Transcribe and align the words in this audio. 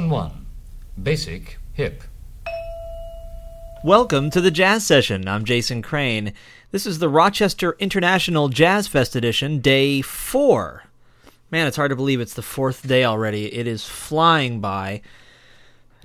Lesson 0.00 0.10
1 0.10 0.46
Basic 1.02 1.58
Hip. 1.74 2.04
Welcome 3.84 4.30
to 4.30 4.40
the 4.40 4.50
Jazz 4.50 4.86
Session. 4.86 5.28
I'm 5.28 5.44
Jason 5.44 5.82
Crane. 5.82 6.32
This 6.70 6.86
is 6.86 7.00
the 7.00 7.08
Rochester 7.10 7.76
International 7.78 8.48
Jazz 8.48 8.88
Fest 8.88 9.14
edition, 9.14 9.58
day 9.58 10.00
four. 10.00 10.84
Man, 11.50 11.66
it's 11.66 11.76
hard 11.76 11.90
to 11.90 11.96
believe 11.96 12.18
it's 12.18 12.32
the 12.32 12.40
fourth 12.40 12.88
day 12.88 13.04
already. 13.04 13.54
It 13.54 13.66
is 13.66 13.84
flying 13.84 14.58
by. 14.62 15.02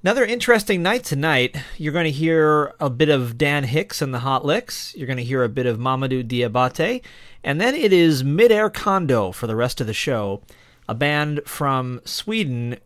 Another 0.04 0.26
interesting 0.26 0.84
night 0.84 1.06
tonight. 1.06 1.56
You're 1.78 1.94
going 1.94 2.04
to 2.04 2.12
hear 2.12 2.74
a 2.82 2.90
bit 2.90 3.08
of 3.08 3.38
Dan 3.38 3.64
Hicks 3.64 4.02
and 4.02 4.14
the 4.14 4.20
Hot 4.20 4.44
Licks. 4.44 4.94
You're 4.98 5.08
going 5.08 5.16
to 5.16 5.24
hear 5.24 5.42
a 5.42 5.48
bit 5.48 5.68
of 5.68 5.78
Mamadou 5.78 6.28
Diabate. 6.28 7.02
And 7.46 7.62
then 7.62 7.74
it 7.74 7.94
is 7.94 8.24
Midaircondo 8.24 9.34
for 9.34 9.48
the 9.48 9.56
rest 9.56 9.80
of 9.80 9.88
the 9.88 9.94
show, 9.94 10.42
a 10.90 10.94
band 10.94 11.40
from 11.46 12.02
Sweden. 12.04 12.78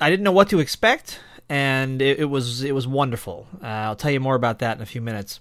I 0.00 0.10
didn't 0.10 0.24
know 0.24 0.32
what 0.32 0.50
to 0.50 0.60
expect 0.60 1.20
and 1.48 2.00
it, 2.00 2.20
it 2.20 2.24
was 2.24 2.62
it 2.62 2.72
was 2.72 2.86
wonderful. 2.86 3.46
Uh, 3.62 3.66
I'll 3.66 3.96
tell 3.96 4.10
you 4.10 4.20
more 4.20 4.34
about 4.34 4.58
that 4.60 4.76
in 4.76 4.82
a 4.82 4.86
few 4.86 5.00
minutes. 5.00 5.40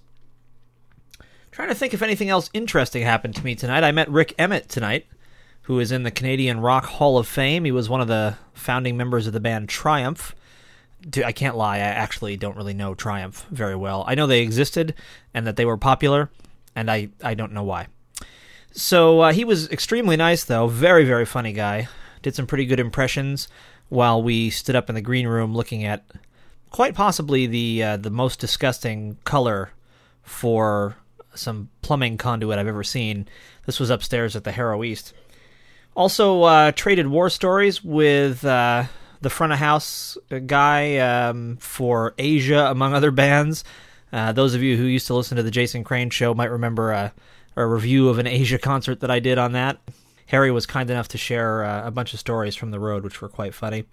Trying 1.52 1.70
to 1.70 1.76
think 1.76 1.94
if 1.94 2.02
anything 2.02 2.30
else 2.30 2.50
interesting 2.54 3.04
happened 3.04 3.36
to 3.36 3.46
me 3.46 3.56
tonight. 3.56 3.84
I 3.84 3.92
met 3.92 4.10
Rik 4.10 4.34
Emmett 4.40 4.70
tonight, 4.70 5.06
who 5.64 5.80
is 5.80 5.92
in 5.92 6.04
the 6.04 6.12
Canadian 6.12 6.60
Rock 6.60 6.86
Hall 6.86 7.18
of 7.18 7.28
Fame. 7.28 7.64
He 7.64 7.72
was 7.72 7.90
one 7.90 8.02
of 8.02 8.08
the 8.08 8.38
founding 8.54 8.98
members 8.98 9.28
of 9.28 9.34
the 9.34 9.40
band 9.40 9.70
Triumph. 9.70 10.36
I 11.24 11.32
can't 11.32 11.58
lie, 11.58 11.76
I 11.76 11.80
actually 11.80 12.38
don't 12.38 12.56
really 12.56 12.74
know 12.74 12.96
Triumph 12.96 13.46
very 13.52 13.76
well. 13.76 14.06
I 14.08 14.16
know 14.16 14.26
they 14.26 14.42
existed 14.42 14.96
and 15.34 15.46
that 15.46 15.58
they 15.58 15.66
were 15.66 15.78
popular, 15.78 16.32
and 16.76 16.90
I, 16.90 17.10
I 17.22 17.34
don't 17.34 17.52
know 17.52 17.64
why. 17.64 17.88
So 18.72 19.20
uh, 19.20 19.34
he 19.34 19.44
was 19.44 19.70
extremely 19.70 20.16
nice, 20.16 20.46
though. 20.46 20.68
Very, 20.68 21.04
very 21.04 21.26
funny 21.26 21.52
guy. 21.52 21.90
Did 22.22 22.36
some 22.36 22.48
pretty 22.48 22.66
good 22.66 22.80
impressions 22.80 23.50
while 23.90 24.22
we 24.22 24.50
stood 24.50 24.76
up 24.76 24.90
in 24.90 24.96
the 24.96 25.02
green 25.02 25.28
room 25.28 25.56
looking 25.56 25.84
at 25.84 26.04
quite 26.70 26.96
possibly 26.96 27.48
the 27.48 27.84
uh, 27.84 27.98
the 27.98 28.10
most 28.10 28.40
disgusting 28.40 29.18
color 29.24 29.72
for 30.24 30.98
some 31.36 31.70
plumbing 31.82 32.18
conduit 32.18 32.60
I've 32.60 32.68
ever 32.68 32.84
seen. 32.84 33.28
This 33.66 33.80
was 33.80 33.90
upstairs 33.90 34.36
at 34.36 34.44
the 34.44 34.52
Harro 34.52 34.86
East. 34.86 35.14
Also 35.96 36.44
uh, 36.44 36.72
traded 36.72 37.08
war 37.08 37.30
stories 37.30 37.84
with 37.84 38.44
uh, 38.44 38.86
the 39.22 39.30
front 39.30 39.54
of 39.54 39.60
house 39.60 40.18
guy 40.48 40.98
um, 40.98 41.58
for 41.58 42.14
Asia, 42.18 42.68
among 42.70 42.94
other 42.94 43.12
bands. 43.12 43.64
Uh, 44.12 44.32
those 44.32 44.54
of 44.54 44.62
you 44.62 44.78
who 44.78 44.84
used 44.84 45.08
to 45.08 45.16
listen 45.16 45.38
to 45.38 45.44
the 45.44 45.52
Jason 45.52 45.84
Crane 45.84 46.10
show 46.10 46.34
might 46.34 46.52
remember 46.52 46.92
a, 46.92 47.14
a 47.56 47.66
review 47.66 48.10
of 48.10 48.20
an 48.20 48.28
Asia 48.28 48.58
concert 48.58 49.00
that 49.00 49.10
I 49.10 49.20
did 49.20 49.38
on 49.38 49.54
that. 49.54 49.80
Harry 50.28 50.52
was 50.52 50.66
kind 50.66 50.90
enough 50.90 51.10
to 51.10 51.18
share 51.18 51.64
uh, 51.64 51.88
a 51.88 51.92
bunch 51.92 52.14
of 52.14 52.20
stories 52.20 52.56
from 52.56 52.72
the 52.72 52.80
road, 52.80 53.04
which 53.04 53.22
were 53.22 53.30
quite 53.30 53.54
funny. 53.54 53.86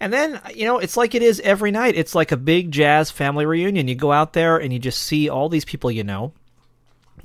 And 0.00 0.12
then, 0.12 0.40
you 0.54 0.64
know, 0.64 0.78
it's 0.78 0.96
like 0.96 1.14
it 1.14 1.22
is 1.22 1.38
every 1.40 1.70
night. 1.70 1.94
It's 1.96 2.14
like 2.14 2.32
a 2.32 2.36
big 2.36 2.72
jazz 2.72 3.10
family 3.12 3.46
reunion. 3.46 3.86
You 3.86 3.94
go 3.94 4.10
out 4.10 4.32
there 4.32 4.56
and 4.56 4.72
you 4.72 4.78
just 4.78 5.00
see 5.00 5.28
all 5.28 5.48
these 5.48 5.64
people 5.64 5.92
you 5.92 6.02
know. 6.02 6.32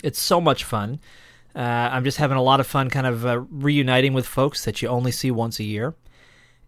It's 0.04 0.20
so 0.20 0.40
much 0.40 0.64
fun. 0.64 1.00
Uh, 1.56 1.90
I'm 1.92 2.04
just 2.04 2.20
having 2.20 2.38
a 2.38 2.44
lot 2.44 2.60
of 2.60 2.68
fun 2.68 2.92
kind 2.92 3.08
of 3.08 3.26
uh, 3.26 3.40
reuniting 3.50 4.14
with 4.14 4.28
folks 4.28 4.64
that 4.66 4.80
you 4.84 4.90
only 4.90 5.12
see 5.12 5.32
once 5.32 5.60
a 5.60 5.64
year. 5.64 5.96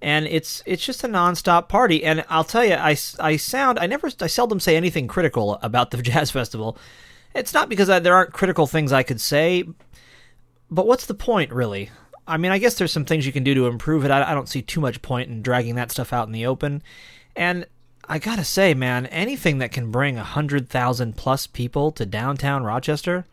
And 0.01 0.25
it's 0.25 0.63
it's 0.65 0.83
just 0.83 1.03
a 1.03 1.07
nonstop 1.07 1.69
party. 1.69 2.03
And 2.03 2.25
I'll 2.27 2.43
tell 2.43 2.65
you, 2.65 2.73
I, 2.73 2.97
I 3.19 3.35
sound, 3.35 3.77
I 3.77 3.85
never, 3.85 4.09
I 4.19 4.27
seldom 4.27 4.59
say 4.59 4.75
anything 4.75 5.07
critical 5.07 5.59
about 5.61 5.91
the 5.91 5.97
Jazz 6.01 6.31
Festival. 6.31 6.75
It's 7.35 7.53
not 7.53 7.69
because 7.69 7.87
I, 7.87 7.99
there 7.99 8.15
aren't 8.15 8.33
critical 8.33 8.65
things 8.65 8.91
I 8.91 9.03
could 9.03 9.21
say, 9.21 9.63
but 10.71 10.87
what's 10.87 11.05
the 11.05 11.13
point, 11.13 11.51
really? 11.51 11.89
I 12.27 12.37
mean, 12.37 12.51
I 12.51 12.59
guess 12.59 12.75
there's 12.75 12.91
some 12.91 13.05
things 13.05 13.25
you 13.25 13.31
can 13.31 13.43
do 13.43 13.55
to 13.55 13.67
improve 13.67 14.05
it. 14.05 14.11
I, 14.11 14.31
I 14.31 14.33
don't 14.35 14.47
see 14.47 14.61
too 14.61 14.79
much 14.79 15.01
point 15.01 15.29
in 15.29 15.41
dragging 15.41 15.75
that 15.75 15.91
stuff 15.91 16.13
out 16.13 16.27
in 16.27 16.31
the 16.33 16.45
open. 16.45 16.83
And 17.35 17.65
I 18.07 18.19
gotta 18.19 18.43
say, 18.43 18.73
man, 18.73 19.07
anything 19.07 19.57
that 19.59 19.71
can 19.71 19.91
bring 19.91 20.17
a 20.17 20.23
hundred 20.23 20.69
thousand 20.69 21.15
plus 21.15 21.47
people 21.47 21.91
to 21.93 22.05
downtown 22.05 22.63
Rochester, 22.63 23.25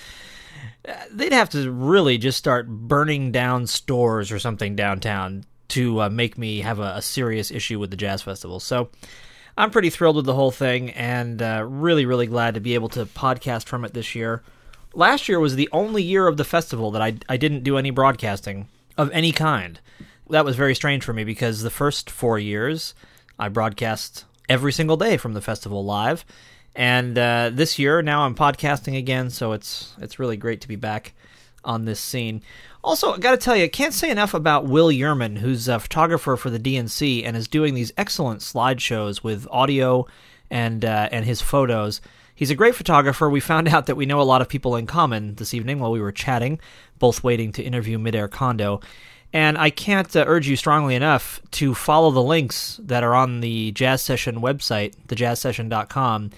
they'd 1.12 1.32
have 1.32 1.50
to 1.50 1.70
really 1.70 2.16
just 2.16 2.38
start 2.38 2.68
burning 2.68 3.30
down 3.30 3.66
stores 3.66 4.32
or 4.32 4.38
something 4.38 4.74
downtown 4.74 5.44
to 5.68 6.02
uh, 6.02 6.08
make 6.10 6.36
me 6.36 6.60
have 6.60 6.78
a, 6.78 6.94
a, 6.96 7.02
serious 7.02 7.50
issue 7.50 7.78
with 7.78 7.90
the 7.90 7.96
jazz 7.96 8.20
festival. 8.20 8.60
So 8.60 8.90
I'm 9.56 9.70
pretty 9.70 9.88
thrilled 9.88 10.16
with 10.16 10.26
the 10.26 10.34
whole 10.34 10.50
thing, 10.50 10.90
and 10.90 11.40
uh, 11.40 11.64
really, 11.66 12.04
really 12.04 12.26
glad 12.26 12.54
to 12.54 12.60
be 12.60 12.74
able 12.74 12.90
to 12.90 13.06
podcast 13.06 13.64
from 13.64 13.84
it 13.86 13.94
this 13.94 14.14
year 14.14 14.42
last 14.94 15.28
year 15.28 15.40
was 15.40 15.56
the 15.56 15.68
only 15.72 16.02
year 16.02 16.26
of 16.26 16.36
the 16.36 16.44
festival 16.44 16.90
that 16.92 17.02
I, 17.02 17.14
I 17.28 17.36
didn't 17.36 17.64
do 17.64 17.78
any 17.78 17.90
broadcasting 17.90 18.68
of 18.96 19.10
any 19.12 19.32
kind. 19.32 19.80
That 20.30 20.44
was 20.44 20.56
very 20.56 20.74
strange 20.74 21.04
for 21.04 21.12
me 21.12 21.24
because 21.24 21.62
the 21.62 21.70
first 21.70 22.10
four 22.10 22.38
years 22.38 22.94
I 23.38 23.48
broadcast 23.48 24.24
every 24.48 24.72
single 24.72 24.96
day 24.96 25.16
from 25.16 25.34
the 25.34 25.40
festival 25.40 25.84
live, 25.84 26.24
and 26.74 27.18
uh, 27.18 27.50
this 27.52 27.78
year 27.78 28.02
now 28.02 28.22
I'm 28.22 28.34
podcasting 28.34 28.96
again, 28.96 29.30
so 29.30 29.52
it's 29.52 29.94
it's 29.98 30.18
really 30.18 30.36
great 30.36 30.60
to 30.62 30.68
be 30.68 30.76
back 30.76 31.12
on 31.64 31.84
this 31.84 32.00
scene. 32.00 32.42
Also, 32.84 33.12
I 33.12 33.18
got 33.18 33.32
to 33.32 33.36
tell 33.36 33.54
you, 33.54 33.64
I 33.64 33.68
can't 33.68 33.94
say 33.94 34.10
enough 34.10 34.34
about 34.34 34.66
Will 34.66 34.88
Yurman, 34.88 35.38
who's 35.38 35.68
a 35.68 35.78
photographer 35.78 36.36
for 36.36 36.50
the 36.50 36.58
D&C 36.58 37.22
and 37.22 37.36
is 37.36 37.46
doing 37.46 37.74
these 37.74 37.92
excellent 37.96 38.40
slideshows 38.40 39.22
with 39.22 39.46
audio 39.50 40.06
and 40.50 40.84
uh, 40.84 41.08
and 41.12 41.24
his 41.24 41.40
photos. 41.40 42.00
He's 42.42 42.50
a 42.50 42.56
great 42.56 42.74
photographer. 42.74 43.30
We 43.30 43.38
found 43.38 43.68
out 43.68 43.86
that 43.86 43.94
we 43.94 44.04
know 44.04 44.20
a 44.20 44.24
lot 44.24 44.42
of 44.42 44.48
people 44.48 44.74
in 44.74 44.84
common 44.84 45.36
this 45.36 45.54
evening 45.54 45.78
while 45.78 45.92
we 45.92 46.00
were 46.00 46.10
chatting, 46.10 46.58
both 46.98 47.22
waiting 47.22 47.52
to 47.52 47.62
interview 47.62 47.98
Midaircondo. 47.98 48.82
And 49.32 49.56
I 49.56 49.70
can't 49.70 50.16
uh, 50.16 50.24
urge 50.26 50.48
you 50.48 50.56
strongly 50.56 50.96
enough 50.96 51.40
to 51.52 51.72
follow 51.72 52.10
the 52.10 52.20
links 52.20 52.80
that 52.82 53.04
are 53.04 53.14
on 53.14 53.42
the 53.42 53.70
Jazz 53.70 54.02
Session 54.02 54.40
website, 54.40 54.96
thejazzsession.com. 55.06 56.30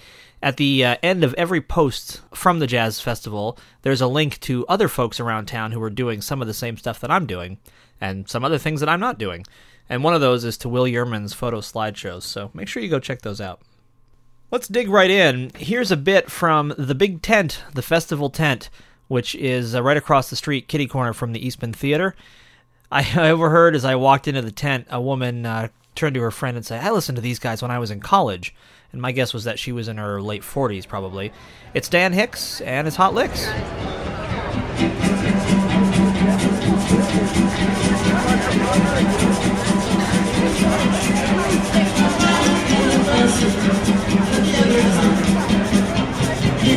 At 0.43 0.59
the 0.59 0.85
uh, 0.85 0.97
end 1.03 1.25
of 1.25 1.33
every 1.39 1.63
post 1.63 2.21
from 2.35 2.59
the 2.59 2.67
Jazz 2.67 3.01
Festival, 3.01 3.57
there's 3.81 4.03
a 4.03 4.07
link 4.07 4.39
to 4.41 4.67
other 4.67 4.89
folks 4.89 5.21
around 5.21 5.47
town 5.47 5.73
who 5.73 5.83
are 5.83 5.89
doing 5.89 6.21
some 6.21 6.43
of 6.43 6.47
the 6.47 6.53
same 6.53 6.77
stuff 6.77 7.01
that 7.01 7.11
I'm 7.11 7.25
doing, 7.25 7.57
and 7.99 8.29
some 8.29 8.45
other 8.45 8.59
things 8.59 8.81
that 8.81 8.91
I'm 8.91 9.01
not 9.01 9.19
doing. 9.19 9.47
And 9.89 10.05
one 10.05 10.13
of 10.13 10.21
those 10.21 10.45
is 10.45 10.59
to 10.59 10.69
Will 10.69 10.87
Yurman's 10.87 11.33
photo 11.33 11.63
slideshows, 11.63 12.25
so 12.25 12.51
make 12.53 12.69
sure 12.69 12.83
you 12.83 12.91
go 12.91 13.01
check 13.01 13.23
those 13.23 13.41
out. 13.41 13.63
Let's 14.51 14.69
dig 14.69 14.89
right 14.89 15.11
in. 15.11 15.51
Here's 15.57 15.91
a 15.91 15.97
bit 15.97 16.31
from 16.31 16.75
the 16.79 16.95
Big 16.95 17.23
Tent, 17.23 17.63
the 17.73 17.83
festival 17.83 18.31
tent, 18.31 18.71
which 19.09 19.35
is 19.35 19.75
uh, 19.75 19.83
right 19.83 19.97
across 19.97 20.31
the 20.31 20.37
street, 20.37 20.69
kitty 20.69 20.87
corner 20.87 21.13
from 21.13 21.33
the 21.33 21.45
Eastman 21.45 21.73
Theater. 21.73 22.15
I, 22.91 23.01
I 23.17 23.31
overheard 23.31 23.75
as 23.75 23.85
I 23.85 23.97
walked 23.97 24.29
into 24.29 24.43
the 24.43 24.53
tent, 24.53 24.87
a 24.91 25.01
woman 25.01 25.45
uh, 25.47 25.69
turned 25.95 26.15
to 26.15 26.23
her 26.23 26.31
friend 26.31 26.57
and 26.57 26.65
said, 26.65 26.85
I 26.85 26.91
listened 26.91 27.17
to 27.17 27.23
these 27.23 27.39
guys 27.39 27.63
when 27.63 27.71
I 27.71 27.79
was 27.79 27.91
in 27.91 28.01
college. 28.01 28.55
And 28.93 29.03
my 29.03 29.11
guess 29.11 29.35
was 29.35 29.45
that 29.45 29.59
she 29.59 29.73
was 29.73 29.89
in 29.89 29.97
her 29.97 30.23
late 30.23 30.43
40s, 30.43 30.87
probably. 30.87 31.33
It's 31.73 31.89
Dan 31.89 32.13
Hicks 32.13 32.61
and 32.61 32.87
his 32.87 32.95
Hot 32.95 33.13
Licks. 33.13 33.49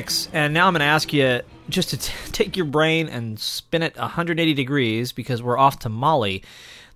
Hicks, 0.00 0.30
and 0.32 0.54
now 0.54 0.66
I'm 0.66 0.72
going 0.72 0.80
to 0.80 0.86
ask 0.86 1.12
you 1.12 1.42
just 1.68 1.90
to 1.90 1.98
t- 1.98 2.14
take 2.32 2.56
your 2.56 2.64
brain 2.64 3.06
and 3.06 3.38
spin 3.38 3.82
it 3.82 3.98
180 3.98 4.54
degrees 4.54 5.12
because 5.12 5.42
we're 5.42 5.58
off 5.58 5.80
to 5.80 5.90
Mali. 5.90 6.42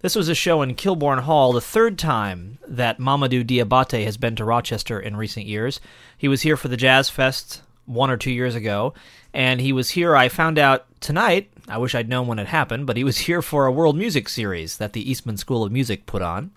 This 0.01 0.17
was 0.17 0.31
a 0.31 0.35
show 0.35 0.63
in 0.63 0.75
Kilbourn 0.75 1.21
Hall, 1.21 1.53
the 1.53 1.61
third 1.61 1.99
time 1.99 2.57
that 2.67 2.99
Mamadou 2.99 3.45
Diabate 3.45 4.07
has 4.07 4.17
been 4.17 4.37
to 4.37 4.45
Rochester 4.47 4.99
in 4.99 5.17
recent 5.19 5.45
years. 5.45 5.81
He 6.17 6.29
was 6.29 6.41
here 6.41 6.57
for 6.57 6.69
the 6.69 6.79
Jazz 6.79 7.11
Fest 7.11 7.61
one 7.85 8.09
or 8.09 8.17
two 8.17 8.31
years 8.33 8.55
ago, 8.55 8.95
and 9.35 9.61
he 9.61 9.75
was 9.75 9.91
here, 9.91 10.17
I 10.17 10.31
found 10.31 10.59
out 10.59 10.87
tonight. 11.03 11.51
I 11.69 11.77
wish 11.77 11.95
I'd 11.95 12.09
known 12.09 12.27
when 12.27 12.39
it 12.39 12.47
happened, 12.47 12.87
but 12.87 12.97
he 12.97 13.05
was 13.05 13.19
here 13.29 13.43
for 13.43 13.67
a 13.67 13.73
world 13.73 13.99
music 13.99 14.31
series 14.31 14.79
that 14.79 14.95
the 14.95 15.11
Eastman 15.11 15.37
School 15.37 15.63
of 15.63 15.71
Music 15.71 16.07
put 16.07 16.23
on. 16.23 16.53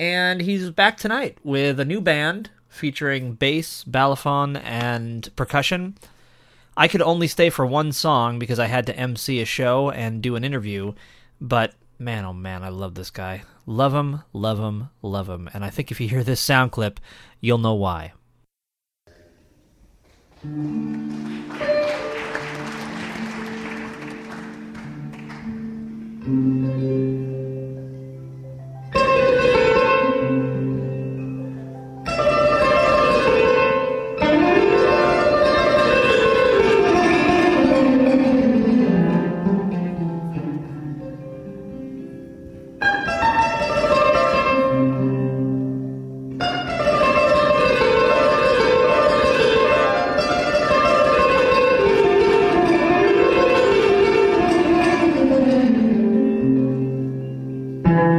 And 0.00 0.40
he's 0.40 0.70
back 0.70 0.96
tonight 0.96 1.36
with 1.44 1.78
a 1.78 1.84
new 1.84 2.00
band 2.00 2.48
featuring 2.72 3.34
bass, 3.34 3.84
balafon, 3.84 4.60
and 4.64 5.34
percussion. 5.36 5.94
I 6.76 6.88
could 6.88 7.02
only 7.02 7.28
stay 7.28 7.50
for 7.50 7.66
one 7.66 7.92
song 7.92 8.38
because 8.38 8.58
I 8.58 8.66
had 8.66 8.86
to 8.86 8.96
MC 8.96 9.40
a 9.40 9.44
show 9.44 9.90
and 9.90 10.22
do 10.22 10.36
an 10.36 10.42
interview, 10.42 10.94
but 11.40 11.74
man, 11.98 12.24
oh 12.24 12.32
man, 12.32 12.62
I 12.62 12.70
love 12.70 12.94
this 12.94 13.10
guy. 13.10 13.42
Love 13.66 13.94
him, 13.94 14.22
love 14.32 14.58
him, 14.58 14.88
love 15.02 15.28
him. 15.28 15.50
And 15.52 15.64
I 15.64 15.70
think 15.70 15.90
if 15.90 16.00
you 16.00 16.08
hear 16.08 16.24
this 16.24 16.40
sound 16.40 16.72
clip, 16.72 16.98
you'll 17.40 17.58
know 17.58 17.74
why. 17.74 18.12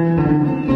The 0.04 0.73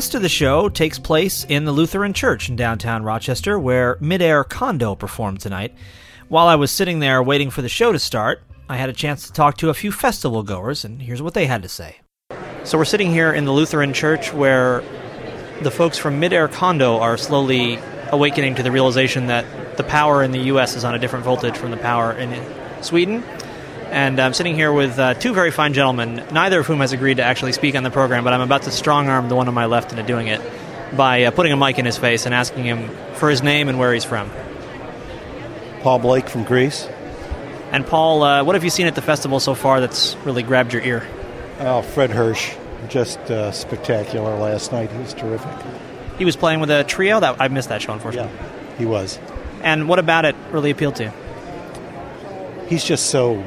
rest 0.00 0.14
of 0.14 0.22
the 0.22 0.30
show 0.30 0.70
takes 0.70 0.98
place 0.98 1.44
in 1.50 1.66
the 1.66 1.72
Lutheran 1.72 2.14
Church 2.14 2.48
in 2.48 2.56
downtown 2.56 3.02
Rochester, 3.02 3.58
where 3.58 3.96
Midaircondo 3.96 4.98
performed 4.98 5.40
tonight. 5.40 5.74
While 6.28 6.46
I 6.46 6.54
was 6.54 6.70
sitting 6.70 7.00
there 7.00 7.22
waiting 7.22 7.50
for 7.50 7.60
the 7.60 7.68
show 7.68 7.92
to 7.92 7.98
start, 7.98 8.40
I 8.66 8.78
had 8.78 8.88
a 8.88 8.94
chance 8.94 9.26
to 9.26 9.32
talk 9.34 9.58
to 9.58 9.68
a 9.68 9.74
few 9.74 9.92
festival 9.92 10.42
goers, 10.42 10.86
and 10.86 11.02
here's 11.02 11.20
what 11.20 11.34
they 11.34 11.44
had 11.44 11.62
to 11.64 11.68
say. 11.68 12.00
So 12.64 12.78
we're 12.78 12.86
sitting 12.86 13.10
here 13.10 13.30
in 13.30 13.44
the 13.44 13.52
Lutheran 13.52 13.92
Church 13.92 14.32
where 14.32 14.82
the 15.60 15.70
folks 15.70 15.98
from 15.98 16.18
Midaircondo 16.18 16.98
are 16.98 17.18
slowly 17.18 17.78
awakening 18.08 18.54
to 18.54 18.62
the 18.62 18.72
realization 18.72 19.26
that 19.26 19.76
the 19.76 19.84
power 19.84 20.22
in 20.22 20.30
the 20.30 20.44
U.S. 20.44 20.76
is 20.76 20.82
on 20.82 20.94
a 20.94 20.98
different 20.98 21.26
voltage 21.26 21.58
from 21.58 21.70
the 21.70 21.76
power 21.76 22.12
in 22.12 22.42
Sweden 22.82 23.22
and 23.90 24.20
I'm 24.20 24.34
sitting 24.34 24.54
here 24.54 24.72
with 24.72 24.98
uh, 24.98 25.14
two 25.14 25.34
very 25.34 25.50
fine 25.50 25.74
gentlemen, 25.74 26.24
neither 26.32 26.60
of 26.60 26.66
whom 26.66 26.80
has 26.80 26.92
agreed 26.92 27.16
to 27.16 27.24
actually 27.24 27.52
speak 27.52 27.74
on 27.74 27.82
the 27.82 27.90
program, 27.90 28.24
but 28.24 28.32
I'm 28.32 28.40
about 28.40 28.62
to 28.62 28.70
strong 28.70 29.08
arm 29.08 29.28
the 29.28 29.34
one 29.34 29.48
on 29.48 29.54
my 29.54 29.66
left 29.66 29.90
into 29.90 30.04
doing 30.04 30.28
it 30.28 30.40
by 30.96 31.24
uh, 31.24 31.30
putting 31.30 31.52
a 31.52 31.56
mic 31.56 31.78
in 31.78 31.84
his 31.84 31.98
face 31.98 32.24
and 32.24 32.34
asking 32.34 32.64
him 32.64 32.88
for 33.14 33.28
his 33.28 33.42
name 33.42 33.68
and 33.68 33.78
where 33.78 33.92
he's 33.92 34.04
from. 34.04 34.30
Paul 35.80 35.98
Blake 35.98 36.28
from 36.28 36.44
Greece. 36.44 36.88
And 37.72 37.86
Paul, 37.86 38.22
uh, 38.22 38.44
what 38.44 38.54
have 38.54 38.64
you 38.64 38.70
seen 38.70 38.86
at 38.86 38.94
the 38.94 39.02
festival 39.02 39.40
so 39.40 39.54
far 39.54 39.80
that's 39.80 40.16
really 40.24 40.42
grabbed 40.42 40.72
your 40.72 40.82
ear? 40.82 41.06
Oh, 41.58 41.82
Fred 41.82 42.10
Hersch, 42.10 42.56
just 42.88 43.18
uh, 43.30 43.52
spectacular 43.52 44.36
last 44.36 44.72
night. 44.72 44.90
He 44.90 44.98
was 44.98 45.14
terrific. 45.14 45.52
He 46.18 46.24
was 46.24 46.36
playing 46.36 46.60
with 46.60 46.70
a 46.70 46.84
trio. 46.84 47.20
That 47.20 47.40
I 47.40 47.48
missed 47.48 47.68
that 47.68 47.82
show, 47.82 47.92
unfortunately. 47.92 48.32
Yeah, 48.32 48.78
he 48.78 48.86
was. 48.86 49.18
And 49.62 49.88
what 49.88 49.98
about 49.98 50.24
it 50.24 50.36
really 50.50 50.70
appealed 50.70 50.96
to 50.96 51.04
you? 51.04 51.12
He's 52.68 52.84
just 52.84 53.06
so 53.06 53.42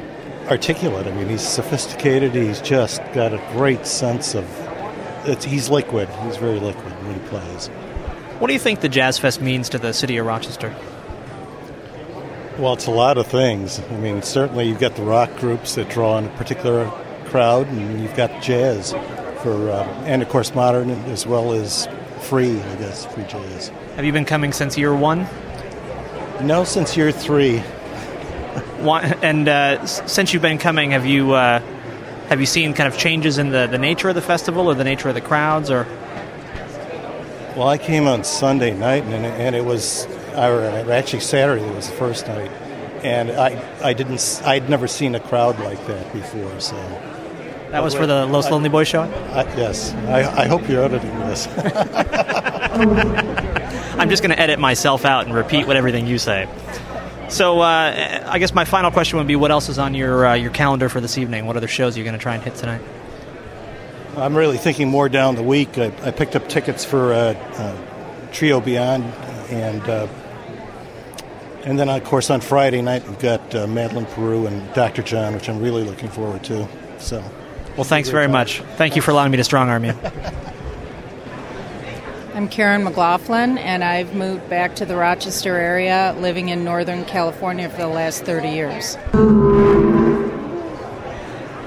articulate. 0.48 1.08
I 1.08 1.12
mean, 1.12 1.30
he's 1.30 1.42
sophisticated. 1.42 2.34
He's 2.34 2.62
just 2.62 3.02
got 3.14 3.34
a 3.34 3.38
great 3.54 3.86
sense 3.86 4.36
of. 4.36 4.46
It's, 5.26 5.46
he's 5.46 5.70
liquid. 5.70 6.10
He's 6.26 6.38
very 6.38 6.60
liquid 6.60 6.92
when 7.06 7.14
he 7.14 7.28
plays. 7.28 7.68
What 8.40 8.48
do 8.48 8.54
you 8.54 8.60
think 8.60 8.82
the 8.82 8.90
Jazz 8.90 9.18
Fest 9.18 9.42
means 9.42 9.70
to 9.70 9.80
the 9.80 9.94
city 9.94 10.18
of 10.18 10.26
Rochester? 10.26 10.76
Well, 12.58 12.74
it's 12.74 12.88
a 12.88 12.92
lot 12.92 13.18
of 13.18 13.26
things. 13.28 13.80
I 13.80 13.98
mean, 13.98 14.22
certainly 14.22 14.68
you've 14.68 14.80
got 14.80 14.96
the 14.96 15.04
rock 15.04 15.36
groups 15.38 15.76
that 15.76 15.90
draw 15.90 16.18
in 16.18 16.26
a 16.26 16.30
particular 16.30 16.92
crowd, 17.26 17.68
and 17.68 18.02
you've 18.02 18.16
got 18.16 18.44
jazz 18.44 18.92
for, 19.42 19.72
uh, 19.72 19.84
and 20.06 20.22
of 20.22 20.30
course 20.30 20.54
modern 20.54 20.90
as 20.90 21.26
well 21.26 21.54
as 21.54 21.88
free, 22.22 22.60
I 22.60 22.76
guess, 22.76 23.06
free 23.06 23.24
jazz. 23.24 23.70
Have 23.96 24.06
you 24.06 24.12
been 24.12 24.26
coming 24.26 24.54
since 24.54 24.78
year 24.78 24.94
one? 24.94 25.28
No, 26.42 26.64
since 26.64 26.96
year 26.96 27.12
three. 27.12 27.64
And 28.92 29.48
uh, 29.48 29.86
since 29.86 30.34
you've 30.34 30.42
been 30.42 30.58
coming, 30.58 30.92
have 30.92 31.06
you 31.06 31.34
uh, 31.34 31.60
have 32.30 32.40
you 32.40 32.46
seen 32.46 32.74
kind 32.74 32.92
of 32.92 32.98
changes 32.98 33.38
in 33.38 33.50
the, 33.50 33.68
the 33.68 33.78
nature 33.78 34.10
of 34.10 34.16
the 34.16 34.22
festival 34.22 34.70
or 34.70 34.76
the 34.76 34.84
nature 34.84 35.10
of 35.10 35.16
the 35.16 35.22
crowds, 35.22 35.70
or? 35.70 35.86
Well, 37.56 37.68
I 37.68 37.78
came 37.78 38.08
on 38.08 38.24
Sunday 38.24 38.74
night, 38.74 39.04
and, 39.04 39.26
and 39.26 39.56
it 39.56 39.64
was, 39.64 40.08
or 40.36 40.64
actually 40.92 41.20
Saturday 41.20 41.64
was 41.70 41.88
the 41.88 41.96
first 41.96 42.28
night, 42.28 42.50
and 43.04 43.30
I, 43.32 43.64
I 43.84 43.94
didn't, 43.94 44.42
I'd 44.44 44.70
never 44.70 44.88
seen 44.88 45.14
a 45.14 45.20
crowd 45.20 45.60
like 45.60 45.86
that 45.86 46.12
before. 46.12 46.60
So 46.60 46.76
that 47.70 47.84
was 47.84 47.94
for 47.94 48.08
the 48.08 48.26
Los 48.26 48.50
Lonely 48.50 48.70
Boys 48.70 48.88
show. 48.88 49.02
I, 49.02 49.44
yes, 49.56 49.94
I, 49.94 50.44
I 50.44 50.48
hope 50.48 50.68
you're 50.68 50.84
editing 50.84 51.20
this. 51.20 51.48
I'm 54.00 54.10
just 54.10 54.24
going 54.24 54.36
to 54.36 54.40
edit 54.40 54.58
myself 54.58 55.06
out 55.06 55.28
and 55.28 55.36
repeat 55.36 55.68
what 55.68 55.78
everything 55.78 56.08
you 56.08 56.18
say. 56.18 56.48
So, 57.34 57.62
uh, 57.62 58.28
I 58.28 58.38
guess 58.38 58.54
my 58.54 58.64
final 58.64 58.92
question 58.92 59.18
would 59.18 59.26
be: 59.26 59.36
What 59.36 59.50
else 59.50 59.68
is 59.68 59.80
on 59.80 59.96
your 59.96 60.28
uh, 60.28 60.34
your 60.36 60.52
calendar 60.52 60.88
for 60.88 61.02
this 61.02 61.18
evening? 61.18 61.48
What 61.48 61.58
other 61.58 61.68
shows 61.68 61.96
are 61.96 62.00
you 62.00 62.04
going 62.04 62.16
to 62.16 62.22
try 62.22 62.36
and 62.36 62.44
hit 62.44 62.54
tonight? 62.54 62.82
I'm 64.16 64.38
really 64.38 64.60
thinking 64.60 64.88
more 64.88 65.10
down 65.10 65.36
the 65.36 65.42
week. 65.42 65.80
I, 65.80 65.92
I 66.04 66.12
picked 66.12 66.36
up 66.36 66.48
tickets 66.48 66.86
for 66.86 67.12
uh, 67.12 67.34
uh 67.34 68.32
Trio 68.32 68.62
Beyond, 68.62 69.06
and 69.50 69.82
uh, 69.90 70.08
and 71.64 71.80
then 71.80 71.90
of 71.90 72.04
course 72.04 72.30
on 72.30 72.40
Friday 72.40 72.84
night 72.84 73.04
we've 73.08 73.18
got 73.18 73.56
uh, 73.56 73.66
Madeleine 73.66 74.06
Peyroux 74.06 74.46
and 74.46 74.72
Dr. 74.76 75.02
John, 75.02 75.34
which 75.34 75.50
I'm 75.50 75.60
really 75.60 75.84
looking 75.84 76.10
forward 76.10 76.44
to. 76.44 76.68
So, 77.00 77.24
well, 77.76 77.84
thanks 77.84 78.10
very 78.10 78.28
much. 78.28 78.62
Thank 78.78 78.96
you 78.96 79.02
for 79.02 79.10
allowing 79.10 79.32
me 79.32 79.38
to 79.38 79.44
strong 79.44 79.70
arm 79.70 79.86
you. 79.86 79.96
I'm 82.36 82.50
Karen 82.50 82.84
McLaughlin, 82.84 83.60
and 83.60 83.84
I've 83.84 84.16
moved 84.16 84.50
back 84.50 84.78
to 84.78 84.88
the 84.88 84.96
Rochester 84.96 85.56
area, 85.56 86.16
living 86.18 86.50
in 86.50 86.64
Northern 86.64 87.06
California 87.06 87.70
for 87.70 87.78
the 87.78 87.88
last 87.88 88.24
30 88.24 88.50
years. 88.50 88.98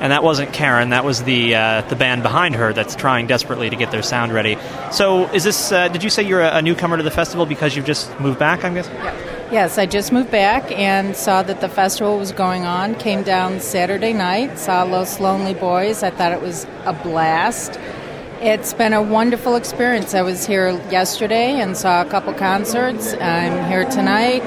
And 0.00 0.10
that 0.10 0.24
wasn't 0.24 0.52
Karen; 0.52 0.90
that 0.90 1.04
was 1.04 1.22
the 1.22 1.54
uh, 1.54 1.82
the 1.82 1.94
band 1.94 2.24
behind 2.24 2.56
her 2.56 2.72
that's 2.72 2.96
trying 2.96 3.28
desperately 3.28 3.70
to 3.70 3.76
get 3.76 3.92
their 3.92 4.02
sound 4.02 4.34
ready. 4.34 4.58
So, 4.90 5.26
is 5.32 5.44
this? 5.44 5.70
Uh, 5.70 5.86
did 5.86 6.02
you 6.02 6.10
say 6.10 6.24
you're 6.24 6.42
a, 6.42 6.60
newcomer 6.60 6.96
to 6.96 7.04
the 7.04 7.12
festival 7.12 7.46
because 7.46 7.76
you've 7.76 7.86
just 7.86 8.18
moved 8.18 8.40
back? 8.40 8.64
I'm 8.64 8.74
guessing. 8.74 8.94
Yeah. 8.96 9.36
Yes, 9.52 9.78
I 9.78 9.86
just 9.86 10.10
moved 10.10 10.32
back 10.32 10.72
and 10.72 11.14
saw 11.14 11.44
that 11.44 11.60
the 11.60 11.68
festival 11.68 12.18
was 12.18 12.32
going 12.32 12.64
on. 12.64 12.96
Came 12.96 13.22
down 13.22 13.60
Saturday 13.60 14.12
night, 14.12 14.58
saw 14.58 14.82
Los 14.82 15.20
Lonely 15.20 15.54
Boys. 15.54 16.02
I 16.02 16.10
thought 16.10 16.32
it 16.32 16.42
was 16.42 16.66
a 16.84 16.92
blast. 16.92 17.78
It's 18.42 18.74
been 18.74 18.92
a 18.92 19.00
wonderful 19.00 19.56
experience. 19.56 20.12
I 20.12 20.20
was 20.20 20.44
here 20.44 20.68
yesterday 20.90 21.58
and 21.58 21.74
saw 21.74 22.02
a 22.02 22.04
couple 22.04 22.34
concerts. 22.34 23.14
I'm 23.14 23.66
here 23.66 23.88
tonight. 23.88 24.40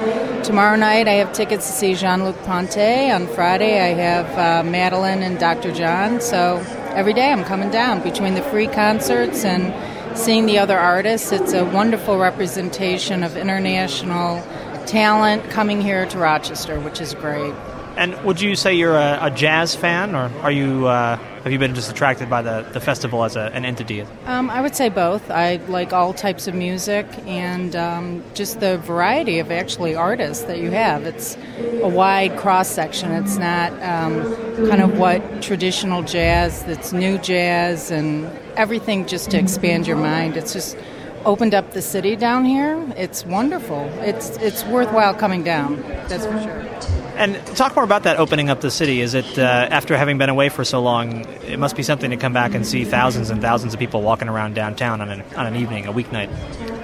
Tomorrow 0.44 0.76
night, 0.76 1.08
I 1.08 1.14
have 1.14 1.32
tickets 1.32 1.66
to 1.66 1.72
see 1.72 1.94
Jean 1.96 2.22
Luc 2.22 2.40
Ponty. 2.44 3.10
On 3.10 3.26
Friday, 3.26 3.80
I 3.80 3.94
have 3.94 4.38
uh, 4.38 4.70
Madeleine 4.70 5.24
and 5.24 5.40
Dr. 5.40 5.72
John. 5.72 6.20
So 6.20 6.64
every 6.90 7.12
day 7.12 7.32
I'm 7.32 7.42
coming 7.42 7.72
down 7.72 8.00
between 8.00 8.34
the 8.34 8.42
free 8.42 8.68
concerts 8.68 9.44
and 9.44 9.74
seeing 10.16 10.46
the 10.46 10.58
other 10.58 10.78
artists. 10.78 11.32
It's 11.32 11.52
a 11.52 11.64
wonderful 11.64 12.16
representation 12.16 13.24
of 13.24 13.36
international 13.36 14.40
talent 14.86 15.50
coming 15.50 15.80
here 15.80 16.06
to 16.06 16.18
Rochester, 16.18 16.78
which 16.78 17.00
is 17.00 17.12
great. 17.14 17.54
And 17.96 18.16
would 18.24 18.40
you 18.40 18.54
say 18.56 18.74
you're 18.74 18.96
a, 18.96 19.18
a 19.22 19.30
jazz 19.30 19.74
fan, 19.74 20.14
or 20.14 20.30
are 20.42 20.50
you 20.50 20.86
uh, 20.86 21.16
have 21.42 21.52
you 21.52 21.58
been 21.58 21.74
just 21.74 21.90
attracted 21.90 22.28
by 22.28 22.42
the, 22.42 22.66
the 22.72 22.80
festival 22.80 23.24
as 23.24 23.34
a, 23.34 23.50
an 23.54 23.64
entity? 23.64 24.02
Um, 24.26 24.50
I 24.50 24.60
would 24.60 24.76
say 24.76 24.90
both. 24.90 25.30
I 25.30 25.56
like 25.68 25.92
all 25.92 26.12
types 26.12 26.46
of 26.46 26.54
music 26.54 27.06
and 27.26 27.74
um, 27.74 28.22
just 28.34 28.60
the 28.60 28.76
variety 28.78 29.38
of 29.38 29.50
actually 29.50 29.94
artists 29.94 30.44
that 30.44 30.58
you 30.58 30.70
have. 30.70 31.04
It's 31.04 31.38
a 31.82 31.88
wide 31.88 32.36
cross 32.38 32.68
section. 32.68 33.10
It's 33.12 33.38
not 33.38 33.72
um, 33.82 34.22
kind 34.68 34.82
of 34.82 34.98
what 34.98 35.42
traditional 35.42 36.02
jazz. 36.02 36.62
That's 36.64 36.92
new 36.92 37.16
jazz 37.16 37.90
and 37.90 38.26
everything 38.56 39.06
just 39.06 39.30
to 39.30 39.38
expand 39.38 39.86
your 39.86 39.96
mind. 39.96 40.36
It's 40.36 40.52
just 40.52 40.76
opened 41.24 41.54
up 41.54 41.72
the 41.72 41.82
city 41.82 42.16
down 42.16 42.44
here. 42.44 42.86
It's 42.96 43.24
wonderful. 43.24 43.84
It's 44.00 44.36
it's 44.38 44.62
worthwhile 44.64 45.14
coming 45.14 45.42
down. 45.42 45.80
That's 46.08 46.26
for 46.26 46.40
sure. 46.40 46.99
And 47.20 47.36
talk 47.54 47.76
more 47.76 47.84
about 47.84 48.04
that 48.04 48.18
opening 48.18 48.48
up 48.48 48.62
the 48.62 48.70
city. 48.70 49.02
Is 49.02 49.12
it 49.12 49.38
uh, 49.38 49.42
after 49.42 49.94
having 49.94 50.16
been 50.16 50.30
away 50.30 50.48
for 50.48 50.64
so 50.64 50.80
long? 50.80 51.26
It 51.44 51.58
must 51.58 51.76
be 51.76 51.82
something 51.82 52.10
to 52.12 52.16
come 52.16 52.32
back 52.32 52.54
and 52.54 52.66
see 52.66 52.84
thousands 52.84 53.28
and 53.28 53.42
thousands 53.42 53.74
of 53.74 53.78
people 53.78 54.00
walking 54.00 54.26
around 54.26 54.54
downtown 54.54 55.02
on 55.02 55.10
an, 55.10 55.22
on 55.36 55.46
an 55.46 55.54
evening, 55.54 55.84
a 55.84 55.92
weeknight. 55.92 56.30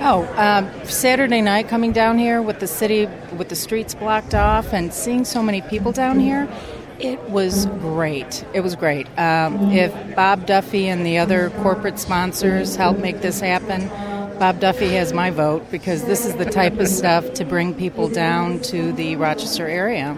Oh, 0.03 0.31
um, 0.37 0.71
Saturday 0.85 1.41
night 1.41 1.69
coming 1.69 1.93
down 1.93 2.19
here 2.19 2.43
with 2.43 2.61
the 2.61 2.67
city, 2.67 3.07
with 3.39 3.49
the 3.49 3.57
streets 3.57 3.95
blocked 3.95 4.35
off, 4.35 4.75
and 4.75 4.93
seeing 4.93 5.25
so 5.25 5.43
many 5.43 5.63
people 5.63 5.91
down 5.91 6.21
here. 6.21 6.47
It 6.99 7.19
was 7.31 7.65
great. 7.65 8.45
It 8.53 8.61
was 8.61 8.77
great. 8.77 9.07
Um, 9.19 9.73
if 9.73 10.15
Bob 10.15 10.45
Duffy 10.45 10.87
and 10.87 11.07
the 11.07 11.17
other 11.17 11.49
corporate 11.63 11.99
sponsors 11.99 12.77
help 12.77 12.99
make 12.99 13.23
this 13.23 13.41
happen, 13.41 13.89
Bob 14.39 14.61
Duffy 14.61 14.89
has 14.91 15.15
my 15.15 15.31
vote 15.31 15.71
because 15.71 16.05
this 16.05 16.27
is 16.27 16.35
the 16.37 16.45
type 16.45 16.79
of 16.79 16.89
stuff 16.89 17.33
to 17.35 17.45
bring 17.45 17.73
people 17.73 18.09
down 18.09 18.61
to 18.61 18.93
the 18.93 19.17
Rochester 19.17 19.67
area. 19.67 20.15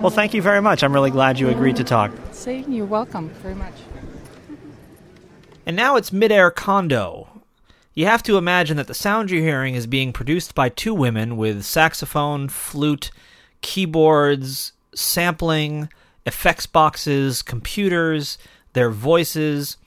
Well, 0.00 0.10
thank 0.10 0.32
you 0.32 0.40
very 0.40 0.62
much. 0.62 0.84
I'm 0.84 0.92
really 0.92 1.10
glad 1.10 1.40
you 1.40 1.48
agreed 1.48 1.74
to 1.76 1.84
talk. 1.84 2.12
See, 2.30 2.64
you're 2.68 2.86
welcome 2.86 3.30
very 3.42 3.56
much. 3.56 3.74
And 5.64 5.74
now 5.76 5.96
it's 5.96 6.10
Midaircondo. 6.10 7.26
You 7.94 8.06
have 8.06 8.22
to 8.24 8.36
imagine 8.36 8.76
that 8.76 8.86
the 8.86 8.94
sound 8.94 9.30
you're 9.30 9.42
hearing 9.42 9.74
is 9.74 9.88
being 9.88 10.12
produced 10.12 10.54
by 10.54 10.68
two 10.68 10.94
women 10.94 11.36
with 11.36 11.64
saxophone, 11.64 12.48
flute, 12.48 13.10
keyboards, 13.60 14.72
sampling, 14.94 15.88
effects 16.24 16.66
boxes, 16.66 17.42
computers, 17.42 18.38
their 18.74 18.90
voices, 18.90 19.78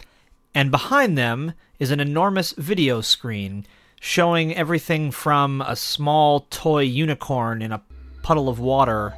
and 0.53 0.71
behind 0.71 1.17
them 1.17 1.53
is 1.79 1.91
an 1.91 1.99
enormous 1.99 2.53
video 2.53 3.01
screen 3.01 3.65
showing 4.01 4.55
everything 4.55 5.11
from 5.11 5.61
a 5.61 5.75
small 5.75 6.41
toy 6.49 6.81
unicorn 6.81 7.61
in 7.61 7.71
a 7.71 7.81
puddle 8.23 8.49
of 8.49 8.59
water 8.59 9.13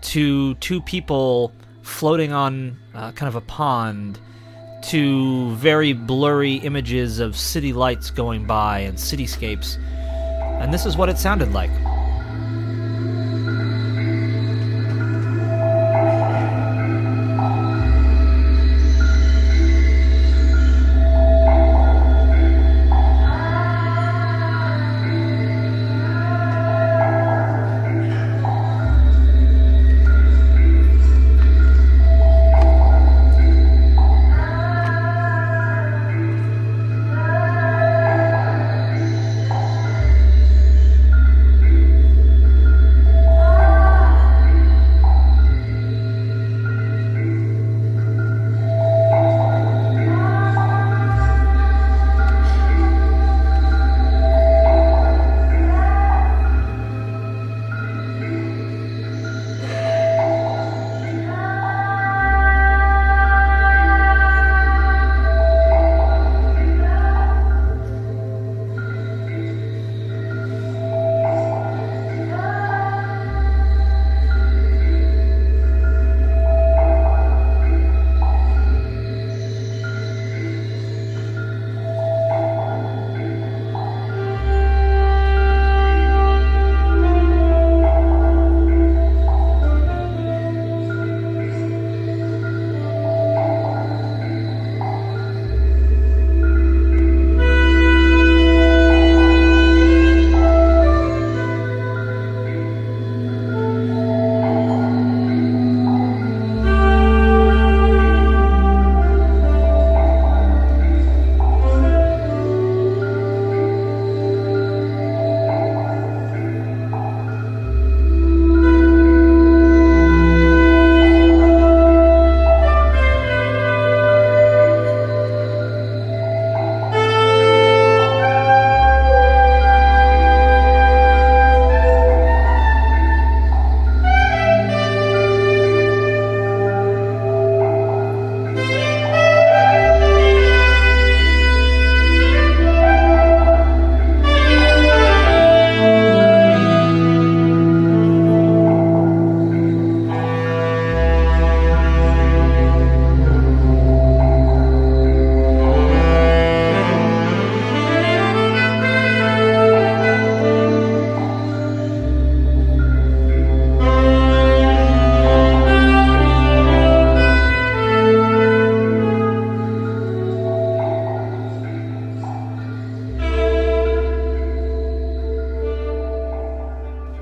to 0.00 0.54
two 0.56 0.80
people 0.82 1.52
floating 1.82 2.32
on 2.32 2.78
uh, 2.94 3.12
kind 3.12 3.28
of 3.28 3.34
a 3.34 3.40
pond 3.40 4.18
to 4.82 5.54
very 5.56 5.92
blurry 5.92 6.56
images 6.56 7.18
of 7.18 7.36
city 7.36 7.72
lights 7.72 8.10
going 8.10 8.46
by 8.46 8.80
and 8.80 8.98
cityscapes. 8.98 9.78
And 10.60 10.72
this 10.72 10.86
is 10.86 10.96
what 10.96 11.08
it 11.08 11.18
sounded 11.18 11.52
like. 11.52 11.70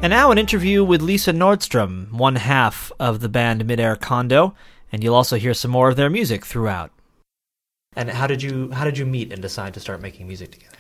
And 0.03 0.13
now 0.13 0.31
an 0.31 0.39
interview 0.39 0.83
with 0.83 1.03
Lisa 1.03 1.31
Nordstrom, 1.31 2.11
one 2.11 2.37
half 2.37 2.91
of 2.99 3.21
the 3.21 3.29
band 3.29 3.67
Midaircondo, 3.67 4.55
and 4.91 5.05
you'll 5.05 5.15
also 5.15 5.37
hear 5.37 5.53
some 5.53 5.71
more 5.71 5.91
of 5.91 5.97
their 5.97 6.09
music 6.09 6.47
throughout. 6.47 6.91
And 7.95 8.09
how 8.09 8.27
did 8.27 8.43
you 8.43 8.71
how 8.71 8.85
did 8.85 8.97
you 8.97 9.05
meet 9.05 9.31
and 9.31 9.43
decide 9.43 9.75
to 9.75 9.81
start 9.81 10.01
making 10.01 10.27
music 10.27 10.53
together? 10.53 10.79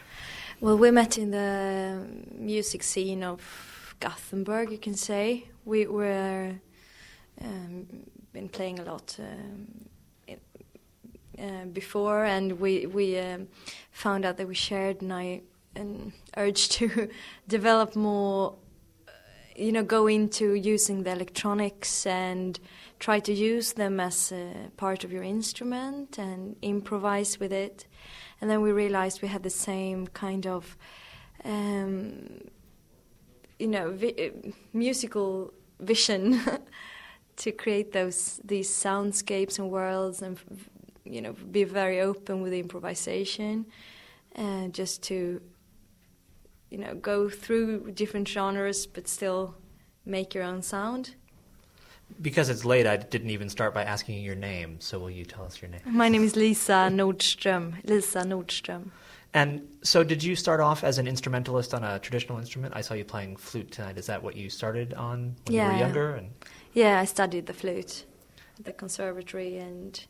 Well, 0.63 0.79
we 0.79 0.91
met 0.91 1.19
in 1.19 1.33
the 1.33 2.07
music 2.35 2.83
scene 2.83 3.23
of 3.23 3.95
Gothenburg, 4.01 4.71
you 4.71 4.79
can 4.79 4.95
say. 4.95 5.49
We 5.67 5.87
were 5.87 6.55
um, 7.43 7.87
been 8.33 8.49
playing 8.49 8.79
a 8.79 8.85
lot 8.85 9.19
um, 9.19 9.67
uh, 11.39 11.67
before, 11.67 12.25
and 12.25 12.59
we 12.59 12.87
we 12.87 13.19
um, 13.19 13.49
found 13.93 14.25
out 14.25 14.39
that 14.39 14.49
we 14.49 14.55
shared 14.55 15.03
an, 15.03 15.43
an 15.77 16.15
urge 16.39 16.69
to 16.79 17.11
develop 17.49 17.95
more. 17.95 18.55
Uh, 19.61 19.65
you 19.65 19.73
know, 19.73 19.83
go 19.83 20.07
into 20.07 20.55
using 20.55 21.03
the 21.03 21.13
electronics 21.13 22.07
and 22.07 22.59
try 22.99 23.21
to 23.21 23.33
use 23.33 23.73
them 23.75 24.01
as 24.01 24.33
part 24.77 25.05
of 25.05 25.13
your 25.13 25.23
instrument 25.23 26.19
and 26.19 26.57
improvise 26.63 27.39
with 27.41 27.53
it. 27.53 27.87
And 28.41 28.51
then 28.51 28.63
we 28.63 28.73
realized 28.73 29.23
we 29.23 29.29
had 29.29 29.43
the 29.43 29.51
same 29.51 30.07
kind 30.09 30.47
of, 30.47 30.77
um, 31.45 32.41
you 33.59 33.69
know, 33.69 33.91
vi- 33.91 34.53
musical 34.73 35.53
vision 35.79 36.41
to 37.37 37.53
create 37.53 37.93
those 37.93 38.41
these 38.45 38.71
soundscapes 38.71 39.59
and 39.59 39.71
worlds, 39.71 40.23
and 40.23 40.39
you 41.05 41.21
know, 41.21 41.33
be 41.51 41.65
very 41.65 42.01
open 42.01 42.43
with 42.43 42.53
the 42.53 42.61
improvisation, 42.61 43.67
and 44.35 44.75
just 44.75 45.03
to, 45.03 45.41
you 46.71 46.79
know, 46.79 46.95
go 46.95 47.29
through 47.29 47.91
different 47.93 48.29
genres 48.29 48.87
but 48.87 49.09
still 49.09 49.57
make 50.05 50.35
your 50.35 50.45
own 50.45 50.63
sound 50.63 51.15
because 52.21 52.49
it's 52.49 52.65
late, 52.65 52.87
I 52.87 52.97
didn't 52.97 53.31
even 53.31 53.49
start 53.49 53.75
by 53.75 53.85
asking 53.85 54.17
you 54.17 54.23
your 54.23 54.35
name. 54.35 54.77
So 54.81 54.99
will 54.99 55.11
you 55.11 55.25
tell 55.25 55.45
us 55.45 55.61
your 55.61 55.71
name? 55.71 55.81
My 55.87 56.09
name 56.09 56.25
is 56.25 56.37
Lisa 56.37 56.89
Nordström. 56.91 57.77
Lisa 57.85 58.21
Nordström. 58.21 58.91
And 59.33 59.69
so, 59.83 60.03
did 60.03 60.25
you 60.25 60.35
start 60.35 60.59
off 60.59 60.83
as 60.83 60.99
an 60.99 61.07
instrumentalist 61.07 61.73
on 61.73 61.85
a 61.85 62.01
traditional 62.01 62.39
instrument? 62.39 62.75
I 62.77 62.81
saw 62.81 62.95
you 62.95 63.05
playing 63.05 63.37
flute 63.37 63.71
tonight. 63.71 63.97
Is 63.97 64.07
that 64.07 64.25
what 64.25 64.35
you 64.35 64.51
started 64.51 64.93
on 64.95 65.37
when 65.47 65.55
yeah. 65.55 65.67
you 65.67 65.73
were 65.73 65.79
younger? 65.79 66.15
And 66.17 66.31
yeah, 66.75 66.99
I 66.99 67.05
studied 67.05 67.47
the 67.47 67.53
flute 67.53 68.07
at 68.59 68.65
the 68.65 68.73
conservatory 68.73 69.57
and 69.57 70.05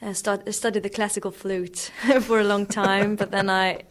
I 0.00 0.14
start, 0.14 0.52
studied 0.54 0.82
the 0.82 0.88
classical 0.88 1.30
flute 1.30 1.92
for 2.22 2.40
a 2.40 2.44
long 2.44 2.64
time. 2.64 3.16
but 3.16 3.30
then 3.30 3.50
I 3.50 3.82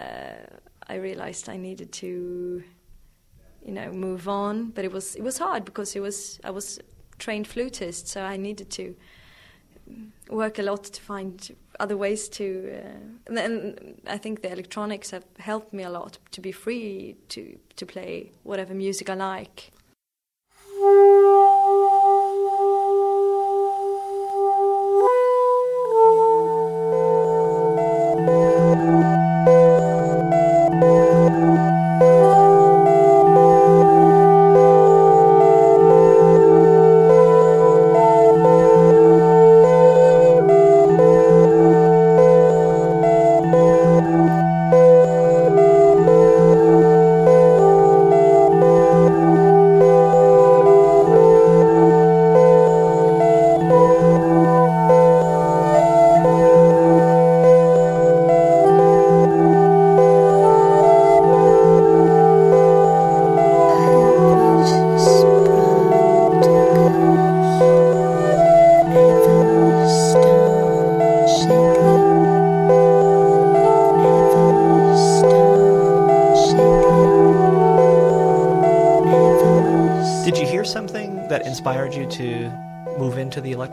uh, 0.00 0.58
I 0.88 0.96
realized 0.96 1.48
I 1.48 1.56
needed 1.56 1.92
to 1.92 2.62
you 3.64 3.72
know 3.72 3.90
move 3.92 4.28
on 4.28 4.70
but 4.70 4.84
it 4.84 4.92
was 4.92 5.16
it 5.16 5.22
was 5.22 5.38
hard 5.38 5.64
because 5.64 5.96
it 5.96 6.00
was 6.00 6.38
I 6.44 6.50
was 6.50 6.80
trained 7.18 7.46
flutist 7.46 8.08
so 8.08 8.22
I 8.22 8.36
needed 8.36 8.70
to 8.70 8.94
work 10.28 10.58
a 10.58 10.62
lot 10.62 10.84
to 10.84 11.00
find 11.00 11.54
other 11.80 11.96
ways 11.96 12.28
to 12.28 12.80
uh, 13.28 13.40
and 13.40 14.00
I 14.06 14.18
think 14.18 14.42
the 14.42 14.52
electronics 14.52 15.10
have 15.10 15.24
helped 15.38 15.72
me 15.72 15.82
a 15.82 15.90
lot 15.90 16.18
to 16.32 16.40
be 16.40 16.52
free 16.52 17.16
to 17.30 17.58
to 17.76 17.86
play 17.86 18.32
whatever 18.42 18.74
music 18.74 19.08
I 19.10 19.14
like 19.14 19.72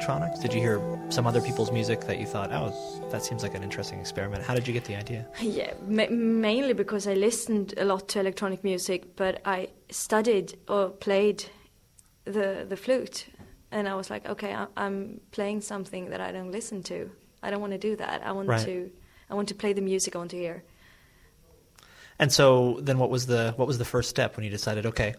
electronics? 0.02 0.40
Did 0.40 0.54
you 0.54 0.60
hear 0.60 0.82
some 1.10 1.28
other 1.28 1.42
people's 1.42 1.72
music 1.72 2.02
that 2.02 2.18
you 2.20 2.26
thought, 2.26 2.52
oh, 2.52 2.74
that 3.12 3.24
seems 3.24 3.44
like 3.44 3.54
an 3.54 3.62
interesting 3.62 4.00
experiment? 4.00 4.44
How 4.44 4.56
did 4.56 4.68
you 4.68 4.74
get 4.74 4.86
the 4.86 4.96
idea? 4.96 5.28
Yeah, 5.40 5.74
ma- 5.88 6.10
mainly 6.10 6.74
because 6.74 7.08
I 7.08 7.14
listened 7.14 7.76
a 7.78 7.86
lot 7.86 8.08
to 8.10 8.20
electronic 8.20 8.64
music, 8.64 9.16
but 9.16 9.42
I 9.46 9.70
studied 9.90 10.58
or 10.68 10.90
played 10.90 11.46
the 12.26 12.66
the 12.68 12.76
flute, 12.76 13.28
and 13.72 13.88
I 13.88 13.94
was 13.96 14.10
like, 14.10 14.28
okay, 14.28 14.56
I'm 14.76 15.22
playing 15.32 15.62
something 15.62 16.10
that 16.10 16.20
I 16.20 16.32
don't 16.32 16.52
listen 16.52 16.82
to. 16.84 17.12
I 17.44 17.52
don't 17.52 17.62
want 17.62 17.74
to 17.74 17.90
do 17.90 17.96
that. 17.98 18.26
I 18.26 18.32
want 18.32 18.48
right. 18.48 18.66
to 18.66 18.92
I 19.30 19.36
want 19.36 19.50
to 19.50 19.56
play 19.56 19.74
the 19.74 19.82
music 19.82 20.16
I 20.16 20.20
want 20.20 20.32
to 20.32 20.38
hear. 20.38 20.64
And 22.18 22.32
so 22.32 22.80
then, 22.82 22.98
what 22.98 23.10
was 23.10 23.26
the 23.28 23.54
what 23.56 23.68
was 23.68 23.78
the 23.78 23.86
first 23.86 24.10
step 24.10 24.36
when 24.36 24.46
you 24.46 24.52
decided, 24.52 24.86
okay, 24.86 25.14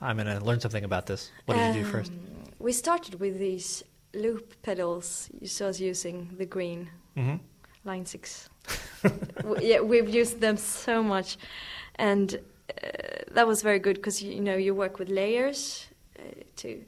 I'm 0.00 0.16
going 0.16 0.38
to 0.38 0.44
learn 0.44 0.60
something 0.60 0.84
about 0.84 1.06
this. 1.06 1.30
What 1.46 1.56
did 1.56 1.70
um, 1.70 1.76
you 1.76 1.82
do 1.82 1.90
first? 1.90 2.12
Um, 2.12 2.40
we 2.58 2.72
started 2.72 3.20
with 3.20 3.38
these 3.38 3.82
loop 4.14 4.54
pedals 4.62 5.28
you 5.40 5.46
saw 5.46 5.66
us 5.66 5.80
using, 5.80 6.30
the 6.36 6.46
green, 6.46 6.88
mm-hmm. 7.16 7.36
line 7.84 8.06
six. 8.06 8.48
yeah, 9.60 9.80
we've 9.80 10.08
used 10.08 10.40
them 10.40 10.56
so 10.56 11.02
much. 11.02 11.38
And 11.96 12.40
uh, 12.82 12.88
that 13.32 13.46
was 13.46 13.62
very 13.62 13.78
good 13.78 13.96
because, 13.96 14.22
you 14.22 14.40
know, 14.40 14.56
you 14.56 14.74
work 14.74 14.98
with 14.98 15.08
layers 15.08 15.86
uh, 16.18 16.22
to 16.56 16.82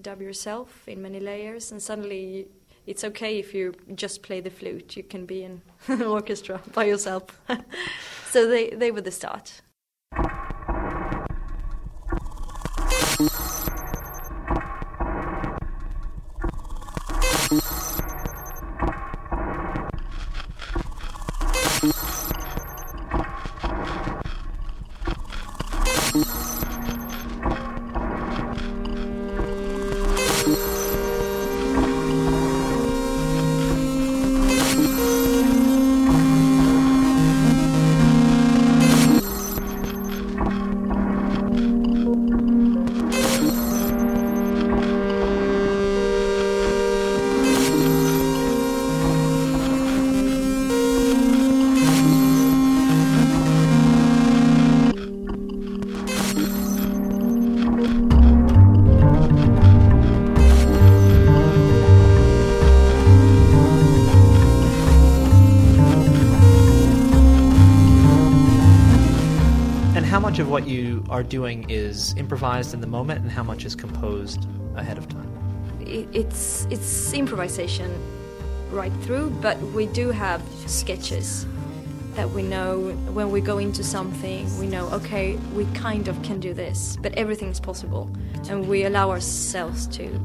dub 0.00 0.20
yourself 0.20 0.88
in 0.88 1.02
many 1.02 1.20
layers, 1.20 1.72
and 1.72 1.80
suddenly 1.80 2.48
it's 2.86 3.04
okay 3.04 3.38
if 3.38 3.54
you 3.54 3.74
just 3.94 4.22
play 4.22 4.40
the 4.40 4.50
flute. 4.50 4.96
You 4.96 5.02
can 5.02 5.26
be 5.26 5.44
in 5.44 5.62
an 5.88 6.02
orchestra 6.02 6.60
by 6.74 6.84
yourself. 6.84 7.24
so 8.30 8.48
they, 8.48 8.70
they 8.70 8.90
were 8.90 9.00
the 9.00 9.10
start. 9.10 9.62
Much 70.32 70.38
of 70.38 70.48
what 70.48 70.66
you 70.66 71.04
are 71.10 71.22
doing 71.22 71.68
is 71.68 72.14
improvised 72.16 72.72
in 72.72 72.80
the 72.80 72.86
moment, 72.86 73.20
and 73.20 73.30
how 73.30 73.42
much 73.42 73.66
is 73.66 73.74
composed 73.74 74.48
ahead 74.76 74.96
of 74.96 75.06
time? 75.06 75.30
It's 75.82 76.66
it's 76.70 77.12
improvisation 77.12 77.90
right 78.70 78.94
through, 79.02 79.28
but 79.42 79.60
we 79.76 79.84
do 79.84 80.10
have 80.10 80.40
sketches 80.64 81.44
that 82.14 82.30
we 82.30 82.42
know 82.42 82.92
when 83.12 83.30
we 83.30 83.42
go 83.42 83.58
into 83.58 83.84
something, 83.84 84.48
we 84.58 84.66
know, 84.66 84.88
okay, 84.92 85.36
we 85.54 85.66
kind 85.74 86.08
of 86.08 86.16
can 86.22 86.40
do 86.40 86.54
this, 86.54 86.96
but 87.02 87.12
everything's 87.12 87.60
possible. 87.60 88.08
And 88.48 88.66
we 88.66 88.84
allow 88.84 89.10
ourselves 89.10 89.86
to 89.98 90.18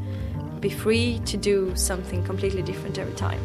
be 0.61 0.69
free 0.69 1.19
to 1.25 1.35
do 1.35 1.75
something 1.75 2.23
completely 2.23 2.61
different 2.61 2.97
every 2.97 3.15
time. 3.15 3.41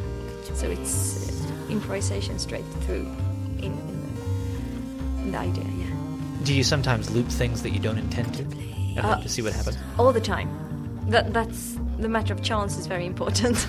So 0.55 0.71
it's 0.71 1.45
improvisation 1.69 2.39
straight 2.39 2.69
through 2.83 3.11
in, 3.59 3.73
in, 3.73 3.97
the, 4.03 5.23
in 5.23 5.33
the 5.33 5.39
idea. 5.39 5.82
Do 6.45 6.55
you 6.55 6.65
sometimes 6.65 7.11
loop 7.11 7.29
things 7.29 7.63
that 7.63 7.71
you 7.71 7.79
don't 7.79 7.99
intend 7.99 8.35
to? 8.35 8.43
And 8.43 8.99
Uh, 8.99 9.21
just 9.23 9.35
see 9.35 9.43
what 9.43 9.53
happens? 9.53 9.77
all 9.99 10.13
the 10.13 10.21
time. 10.21 10.49
That 11.09 11.33
that's 11.33 11.79
the 11.99 12.09
matter 12.09 12.33
of 12.35 12.43
chance 12.43 12.77
is 12.79 12.87
very 12.87 13.07
important. 13.07 13.67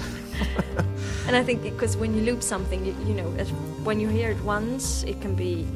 and 1.28 1.36
I 1.36 1.44
think 1.44 1.62
because 1.62 1.96
when 1.98 2.14
you 2.16 2.22
loop 2.22 2.42
something, 2.42 2.86
you, 2.86 2.96
you 3.08 3.14
know, 3.14 3.32
if, 3.38 3.50
when 3.86 4.00
you 4.00 4.08
hear 4.10 4.32
it 4.32 4.44
once, 4.44 5.04
it 5.04 5.22
can 5.22 5.36
be 5.36 5.68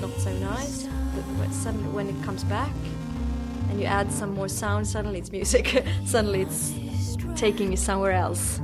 not 0.00 0.10
so 0.18 0.32
nice. 0.38 0.86
But 1.38 1.52
suddenly, 1.52 1.88
when 1.88 2.08
it 2.08 2.22
comes 2.24 2.44
back, 2.44 2.72
and 3.70 3.80
you 3.80 3.86
add 3.86 4.10
some 4.12 4.34
more 4.34 4.48
sound, 4.48 4.86
suddenly 4.86 5.18
it's 5.18 5.32
music. 5.32 5.84
suddenly 6.04 6.42
it's 6.42 6.72
taking 7.36 7.70
you 7.70 7.76
somewhere 7.76 8.12
else. 8.12 8.60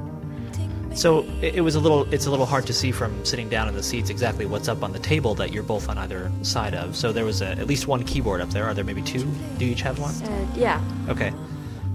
So 0.95 1.25
it, 1.41 1.61
was 1.63 1.77
a 1.77 1.81
little. 1.81 2.13
It's 2.13 2.27
a 2.27 2.31
little 2.31 2.47
hard 2.47 2.67
to 2.67 2.73
see 2.73 2.91
from 2.93 3.25
sitting 3.25 3.49
down 3.49 3.69
in 3.69 3.75
the 3.75 3.83
seats 3.83 4.11
exactly 4.11 4.45
what's 4.45 4.69
up 4.69 4.83
on 4.83 4.93
the 4.93 4.99
table 4.99 5.35
that 5.37 5.53
you're 5.53 5.63
both 5.63 5.89
on 5.89 5.97
either 5.99 6.31
side 6.43 6.75
of. 6.75 6.97
So 6.97 7.13
there 7.13 7.25
was 7.25 7.43
a, 7.43 7.47
at 7.53 7.67
least 7.69 7.87
one 7.87 8.03
keyboard 8.05 8.41
up 8.41 8.51
there. 8.51 8.65
Are 8.67 8.75
there 8.75 8.85
maybe 8.85 9.03
two? 9.03 9.25
Do 9.59 9.65
you 9.65 9.73
each 9.73 9.83
have 9.83 9.99
one? 10.01 10.15
Uh, 10.15 10.47
yeah, 10.57 10.81
Okay. 11.09 11.33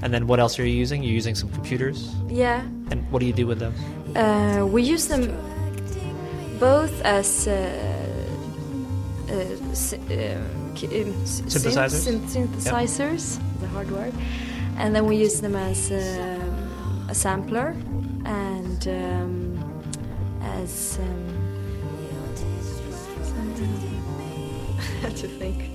And 0.01 0.13
then 0.13 0.27
what 0.27 0.39
else 0.39 0.59
are 0.59 0.65
you 0.65 0.73
using? 0.73 1.03
You're 1.03 1.13
using 1.13 1.35
some 1.35 1.49
computers. 1.51 2.13
yeah. 2.29 2.61
And 2.91 3.03
what 3.11 3.19
do 3.19 3.25
you 3.25 3.33
do 3.33 3.47
with 3.47 3.59
them? 3.59 3.73
Uh, 4.15 4.65
we 4.65 4.81
use 4.83 5.07
them 5.07 5.23
both 6.59 7.01
as 7.01 7.47
uh, 7.47 7.51
uh, 9.29 9.33
uh, 9.33 9.35
um, 9.35 10.75
Synthesizers? 10.75 12.05
synth- 12.05 12.29
synthesizers, 12.29 13.39
the 13.59 13.67
hard 13.67 13.89
word, 13.91 14.13
and 14.77 14.93
then 14.95 15.05
we 15.05 15.15
use 15.17 15.41
them 15.41 15.55
as 15.55 15.91
um, 15.91 17.07
a 17.09 17.15
sampler 17.15 17.75
and 18.25 18.54
um, 18.87 19.83
as 20.41 20.99
um, 21.01 21.45
to 25.15 25.27
think. 25.27 25.71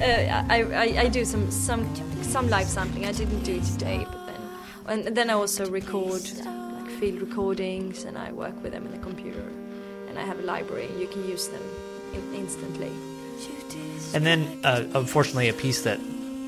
Uh, 0.00 0.44
I, 0.48 0.62
I, 0.62 1.00
I 1.02 1.08
do 1.08 1.24
some, 1.24 1.50
some 1.50 1.84
some 2.22 2.48
live 2.48 2.66
sampling. 2.66 3.06
I 3.06 3.12
didn't 3.12 3.42
do 3.42 3.56
it 3.56 3.64
today, 3.64 4.06
but 4.10 4.26
then 4.26 5.06
and 5.06 5.16
then 5.16 5.30
I 5.30 5.34
also 5.34 5.68
record 5.70 6.22
like 6.44 6.90
field 6.98 7.20
recordings, 7.20 8.04
and 8.04 8.18
I 8.18 8.32
work 8.32 8.62
with 8.62 8.72
them 8.72 8.86
in 8.86 8.92
the 8.92 8.98
computer. 8.98 9.44
And 10.08 10.18
I 10.18 10.22
have 10.24 10.38
a 10.38 10.42
library. 10.42 10.88
You 10.98 11.06
can 11.06 11.28
use 11.28 11.48
them 11.48 11.62
in, 12.14 12.34
instantly. 12.34 12.92
And 14.14 14.24
then, 14.24 14.60
uh, 14.64 14.84
unfortunately, 14.94 15.48
a 15.48 15.52
piece 15.52 15.82
that 15.82 16.00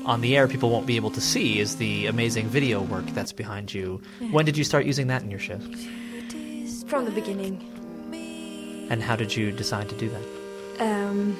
on 0.05 0.21
the 0.21 0.35
air 0.37 0.47
people 0.47 0.69
won't 0.69 0.85
be 0.87 0.95
able 0.95 1.11
to 1.11 1.21
see 1.21 1.59
is 1.59 1.75
the 1.77 2.07
amazing 2.07 2.47
video 2.47 2.81
work 2.81 3.05
that's 3.07 3.31
behind 3.33 3.73
you. 3.73 4.01
When 4.31 4.45
did 4.45 4.57
you 4.57 4.63
start 4.63 4.85
using 4.85 5.07
that 5.07 5.21
in 5.23 5.29
your 5.31 5.39
shift? 5.39 5.75
From 6.87 7.05
the 7.05 7.11
beginning, 7.11 7.61
And 8.89 9.01
how 9.01 9.15
did 9.15 9.35
you 9.35 9.51
decide 9.51 9.87
to 9.89 9.95
do 9.95 10.09
that? 10.09 10.25
um, 10.79 11.35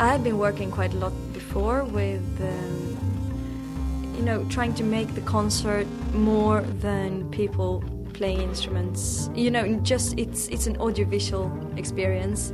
I 0.00 0.08
had 0.08 0.24
been 0.24 0.38
working 0.38 0.70
quite 0.70 0.92
a 0.92 0.96
lot 0.96 1.12
before 1.32 1.84
with, 1.84 2.24
um, 2.40 4.14
you 4.16 4.22
know, 4.22 4.44
trying 4.50 4.74
to 4.74 4.82
make 4.84 5.14
the 5.14 5.20
concert 5.22 5.86
more 6.12 6.62
than 6.80 7.30
people 7.30 7.82
playing 8.14 8.40
instruments. 8.42 9.30
You 9.34 9.50
know, 9.50 9.64
just 9.82 10.18
it's 10.18 10.48
it's 10.48 10.66
an 10.66 10.76
audiovisual 10.78 11.50
experience, 11.76 12.52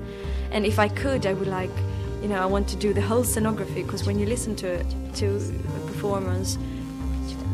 and 0.50 0.66
if 0.66 0.78
I 0.78 0.88
could, 0.88 1.24
I 1.26 1.32
would 1.32 1.48
like, 1.48 1.70
you 2.22 2.28
know, 2.28 2.40
I 2.40 2.46
want 2.46 2.68
to 2.68 2.76
do 2.76 2.94
the 2.94 3.02
whole 3.02 3.24
scenography 3.24 3.84
because 3.84 4.06
when 4.06 4.18
you 4.18 4.26
listen 4.26 4.54
to 4.56 4.82
to 4.84 5.26
a 5.36 5.80
performance, 5.86 6.56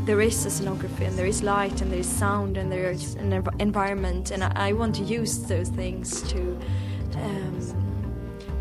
there 0.05 0.21
is 0.21 0.47
a 0.47 0.51
scenography 0.51 1.07
and 1.07 1.19
there 1.19 1.27
is 1.27 1.43
light 1.43 1.81
and 1.81 1.91
there 1.91 2.01
is 2.01 2.09
sound 2.09 2.57
and 2.57 2.71
there 2.71 2.91
is 2.91 3.15
an 3.15 3.31
env- 3.31 3.61
environment, 3.61 4.31
and 4.31 4.45
I, 4.45 4.53
I 4.69 4.73
want 4.73 4.95
to 4.97 5.03
use 5.03 5.39
those 5.39 5.71
things 5.71 6.23
to. 6.33 6.59
Um, 7.15 7.59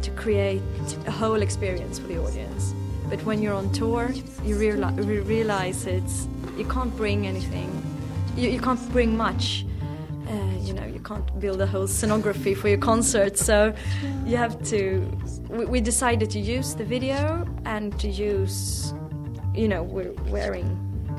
to 0.08 0.12
create 0.12 0.62
a 1.06 1.12
whole 1.12 1.42
experience 1.42 2.00
for 2.00 2.08
the 2.08 2.18
audience. 2.18 2.74
But 3.10 3.22
when 3.26 3.42
you're 3.42 3.54
on 3.54 3.72
tour, 3.74 4.12
you 4.44 4.56
reali- 4.56 4.96
re- 5.06 5.20
realize 5.20 5.86
it's 5.86 6.28
you 6.58 6.66
can't 6.66 6.96
bring 6.96 7.28
anything, 7.28 7.70
you, 8.38 8.50
you 8.50 8.62
can't 8.62 8.80
bring 8.94 9.18
much. 9.18 9.66
You 10.68 10.74
know, 10.74 10.86
you 10.86 11.00
can't 11.00 11.40
build 11.40 11.62
a 11.62 11.66
whole 11.66 11.88
scenography 11.88 12.56
for 12.56 12.68
your 12.68 12.78
concert, 12.78 13.38
so 13.38 13.74
you 14.26 14.36
have 14.36 14.62
to. 14.64 15.00
We, 15.48 15.64
we 15.64 15.80
decided 15.80 16.30
to 16.32 16.40
use 16.40 16.76
the 16.76 16.84
video 16.84 17.48
and 17.64 17.98
to 18.02 18.10
use, 18.10 18.94
you 19.56 19.70
know, 19.70 19.82
we're 19.84 20.12
wearing 20.28 20.68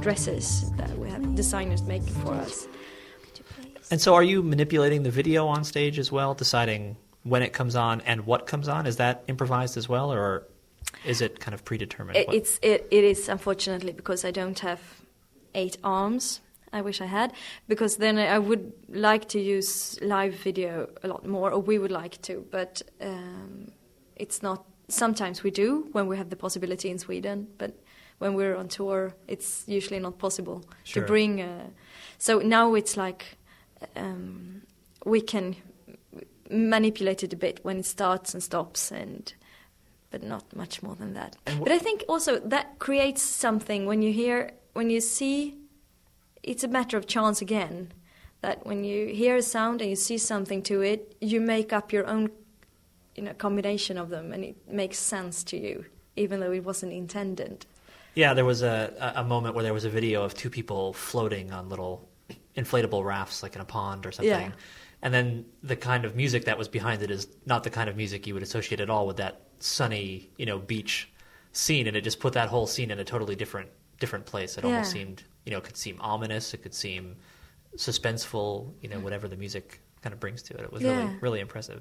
dresses 0.01 0.71
that 0.73 0.91
we 0.99 1.09
have 1.09 1.35
designers 1.35 1.83
making 1.83 2.15
for 2.23 2.35
us. 2.35 2.69
And 3.91 3.99
so, 3.99 4.15
are 4.15 4.23
you 4.23 4.43
manipulating 4.43 5.03
the 5.03 5.11
video 5.11 5.47
on 5.47 5.65
stage 5.65 5.99
as 5.99 6.13
well, 6.13 6.35
deciding 6.35 6.99
when 7.23 7.43
it 7.43 7.55
comes 7.55 7.75
on 7.75 8.03
and 8.03 8.27
what 8.27 8.47
comes 8.47 8.69
on? 8.69 8.87
Is 8.87 8.97
that 8.97 9.25
improvised 9.29 9.79
as 9.79 9.89
well, 9.89 10.13
or 10.13 10.45
is 11.07 11.23
it 11.23 11.41
kind 11.41 11.55
of 11.55 11.65
predetermined? 11.65 12.19
It, 12.19 12.29
it's 12.31 12.59
it, 12.61 12.87
it 12.91 13.05
is 13.05 13.31
unfortunately 13.31 13.93
because 13.93 14.27
I 14.27 14.31
don't 14.31 14.59
have 14.59 14.81
eight 15.55 15.79
arms. 15.83 16.41
I 16.73 16.81
wish 16.83 17.01
I 17.01 17.07
had 17.07 17.33
because 17.69 17.97
then 17.97 18.19
I 18.19 18.39
would 18.39 18.73
like 18.89 19.29
to 19.29 19.39
use 19.41 19.99
live 20.03 20.35
video 20.35 20.89
a 21.03 21.09
lot 21.09 21.27
more, 21.27 21.51
or 21.53 21.61
we 21.61 21.79
would 21.79 21.91
like 21.93 22.21
to, 22.23 22.45
but 22.51 22.83
um, 23.01 23.71
it's 24.17 24.43
not. 24.43 24.65
Sometimes 24.91 25.43
we 25.43 25.51
do 25.51 25.89
when 25.93 26.07
we 26.09 26.17
have 26.17 26.29
the 26.31 26.37
possibility 26.37 26.89
in 26.91 26.99
Sweden, 26.99 27.47
but 27.59 27.73
when 28.19 28.35
we're 28.35 28.57
on 28.57 28.69
tour, 28.69 29.15
it's 29.27 29.65
usually 29.67 30.01
not 30.01 30.19
possible 30.19 30.63
Sure. 30.85 31.03
to 31.03 31.07
bring. 31.07 31.41
A, 31.41 31.71
so 32.19 32.39
now 32.41 32.75
it's 32.75 32.97
like 32.97 33.37
um, 33.97 34.63
we 35.05 35.21
can 35.21 35.57
manipulate 36.51 37.23
it 37.23 37.33
a 37.33 37.37
bit 37.37 37.61
when 37.63 37.79
it 37.79 37.87
starts 37.87 38.35
and 38.35 38.43
stops 38.43 38.91
and 38.91 39.35
but 40.11 40.23
not 40.23 40.57
much 40.57 40.83
more 40.83 40.95
than 40.97 41.13
that. 41.15 41.37
Wh- 41.47 41.59
but 41.65 41.73
I 41.73 41.79
think 41.79 42.03
also 42.09 42.39
that 42.41 42.79
creates 42.79 43.23
something 43.23 43.85
when 43.87 44.01
you 44.01 44.11
hear, 44.13 44.53
when 44.73 44.89
you 44.89 45.01
see, 45.03 45.55
it's 46.43 46.65
a 46.65 46.69
matter 46.69 46.97
of 46.97 47.07
chance 47.07 47.41
again. 47.41 47.93
That 48.41 48.65
when 48.65 48.85
you 48.85 49.09
hear 49.09 49.35
a 49.35 49.43
sound 49.43 49.81
and 49.81 49.91
you 49.91 49.97
see 49.97 50.17
something 50.17 50.63
to 50.63 50.81
it, 50.81 51.17
you 51.21 51.41
make 51.41 51.73
up 51.73 51.93
your 51.93 52.07
own, 52.07 52.31
you 53.17 53.25
know, 53.25 53.33
combination 53.35 53.99
of 53.99 54.11
them, 54.11 54.33
and 54.33 54.45
it 54.45 54.57
makes 54.71 54.99
sense 54.99 55.43
to 55.45 55.57
you, 55.57 55.85
even 56.15 56.39
though 56.39 56.53
it 56.53 56.65
wasn't 56.65 56.93
intended. 56.93 57.67
Yeah, 58.15 58.35
there 58.35 58.45
was 58.45 58.63
a, 58.63 59.13
a 59.17 59.25
moment 59.25 59.57
where 59.57 59.65
there 59.65 59.75
was 59.75 59.85
a 59.85 59.91
video 59.91 60.23
of 60.23 60.35
two 60.35 60.51
people 60.51 60.93
floating 60.93 61.53
on 61.53 61.69
little 61.69 62.09
inflatable 62.57 63.05
rafts, 63.05 63.43
like 63.43 63.57
in 63.57 63.61
a 63.61 63.65
pond 63.65 64.07
or 64.07 64.13
something. 64.13 64.31
Yeah. 64.31 64.53
And 65.03 65.15
then 65.15 65.45
the 65.63 65.77
kind 65.77 66.05
of 66.05 66.17
music 66.17 66.45
that 66.45 66.59
was 66.59 66.69
behind 66.69 67.03
it 67.03 67.11
is 67.11 67.29
not 67.47 67.65
the 67.65 67.71
kind 67.71 67.89
of 67.89 67.97
music 67.97 68.27
you 68.27 68.35
would 68.35 68.43
associate 68.43 68.81
at 68.81 68.91
all 68.91 69.07
with 69.07 69.17
that 69.19 69.43
sunny, 69.61 70.31
you 70.37 70.47
know, 70.47 70.59
beach 70.59 71.09
scene, 71.53 71.87
and 71.87 71.97
it 71.97 72.03
just 72.03 72.21
put 72.21 72.35
that 72.35 72.49
whole 72.49 72.67
scene 72.67 72.91
in 72.91 72.99
a 72.99 73.05
totally 73.05 73.35
different 73.35 73.69
different 73.99 74.27
place. 74.27 74.57
It 74.59 74.65
almost 74.65 74.93
seemed, 74.93 75.25
you 75.49 75.53
know, 75.53 75.59
it 75.59 75.65
could 75.65 75.79
seem 75.79 75.97
ominous, 76.03 76.53
it 76.53 76.63
could 76.63 76.75
seem 76.75 77.17
suspenseful, 77.75 78.71
you 78.83 78.89
know, 78.91 78.99
mm. 78.99 79.03
whatever 79.03 79.29
the 79.29 79.37
music 79.37 79.81
kind 80.03 80.13
of 80.13 80.21
brings 80.21 80.43
to 80.43 80.55
it. 80.55 80.61
It 80.61 80.71
was 80.71 80.83
really 80.83 81.17
really 81.23 81.41
impressive. 81.41 81.81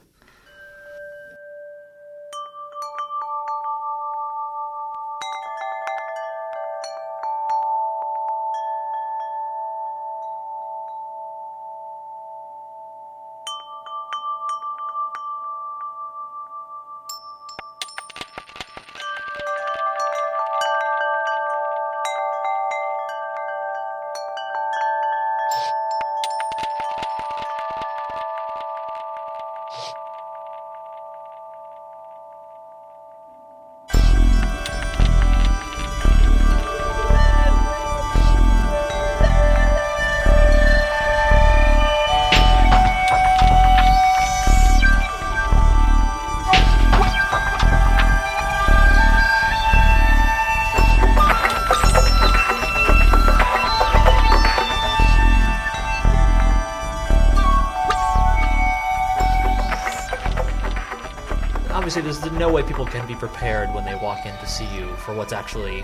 No 62.37 62.51
way 62.51 62.61
people 62.61 62.85
can 62.85 63.07
be 63.07 63.15
prepared 63.15 63.73
when 63.73 63.83
they 63.83 63.95
walk 63.95 64.25
in 64.25 64.35
to 64.37 64.47
see 64.47 64.67
you 64.75 64.87
for 64.97 65.13
what's 65.13 65.33
actually 65.33 65.83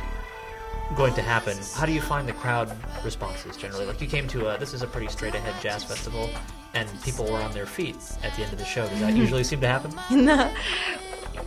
going 0.96 1.14
to 1.16 1.22
happen. 1.22 1.58
How 1.76 1.86
do 1.86 1.92
you 1.92 2.02
find 2.02 2.28
the 2.28 2.34
crowd 2.34 2.76
responses 3.04 3.58
generally? 3.58 3.86
Like 3.86 4.00
you 4.02 4.08
came 4.08 4.28
to 4.30 4.50
a 4.54 4.58
this 4.58 4.74
is 4.74 4.82
a 4.84 4.88
pretty 4.88 5.08
straight 5.08 5.34
ahead 5.34 5.56
jazz 5.62 5.84
festival, 5.84 6.30
and 6.74 6.88
people 7.04 7.26
were 7.26 7.42
on 7.42 7.52
their 7.54 7.66
feet 7.66 7.98
at 8.24 8.36
the 8.36 8.44
end 8.44 8.54
of 8.54 8.60
the 8.60 8.66
show. 8.66 8.88
Does 8.88 9.00
that 9.00 9.14
usually 9.24 9.44
seem 9.44 9.62
to 9.62 9.68
happen? 9.68 9.94
no. 10.26 10.54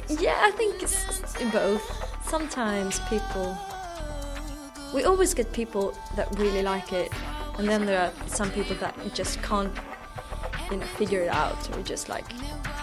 Yeah, 0.08 0.38
I 0.42 0.50
think 0.52 0.82
it's 0.82 1.20
it's 1.20 1.42
both. 1.52 1.84
Sometimes 2.24 2.98
people. 3.08 3.56
We 4.94 5.04
always 5.04 5.34
get 5.34 5.52
people 5.52 5.96
that 6.16 6.36
really 6.38 6.62
like 6.62 6.92
it, 6.92 7.12
and 7.58 7.68
then 7.68 7.86
there 7.86 8.00
are 8.00 8.28
some 8.28 8.50
people 8.50 8.76
that 8.76 8.94
just 9.14 9.42
can't, 9.42 9.72
you 10.70 10.78
know, 10.78 10.86
figure 10.86 11.22
it 11.22 11.28
out, 11.28 11.76
or 11.76 11.82
just 11.82 12.08
like, 12.08 12.24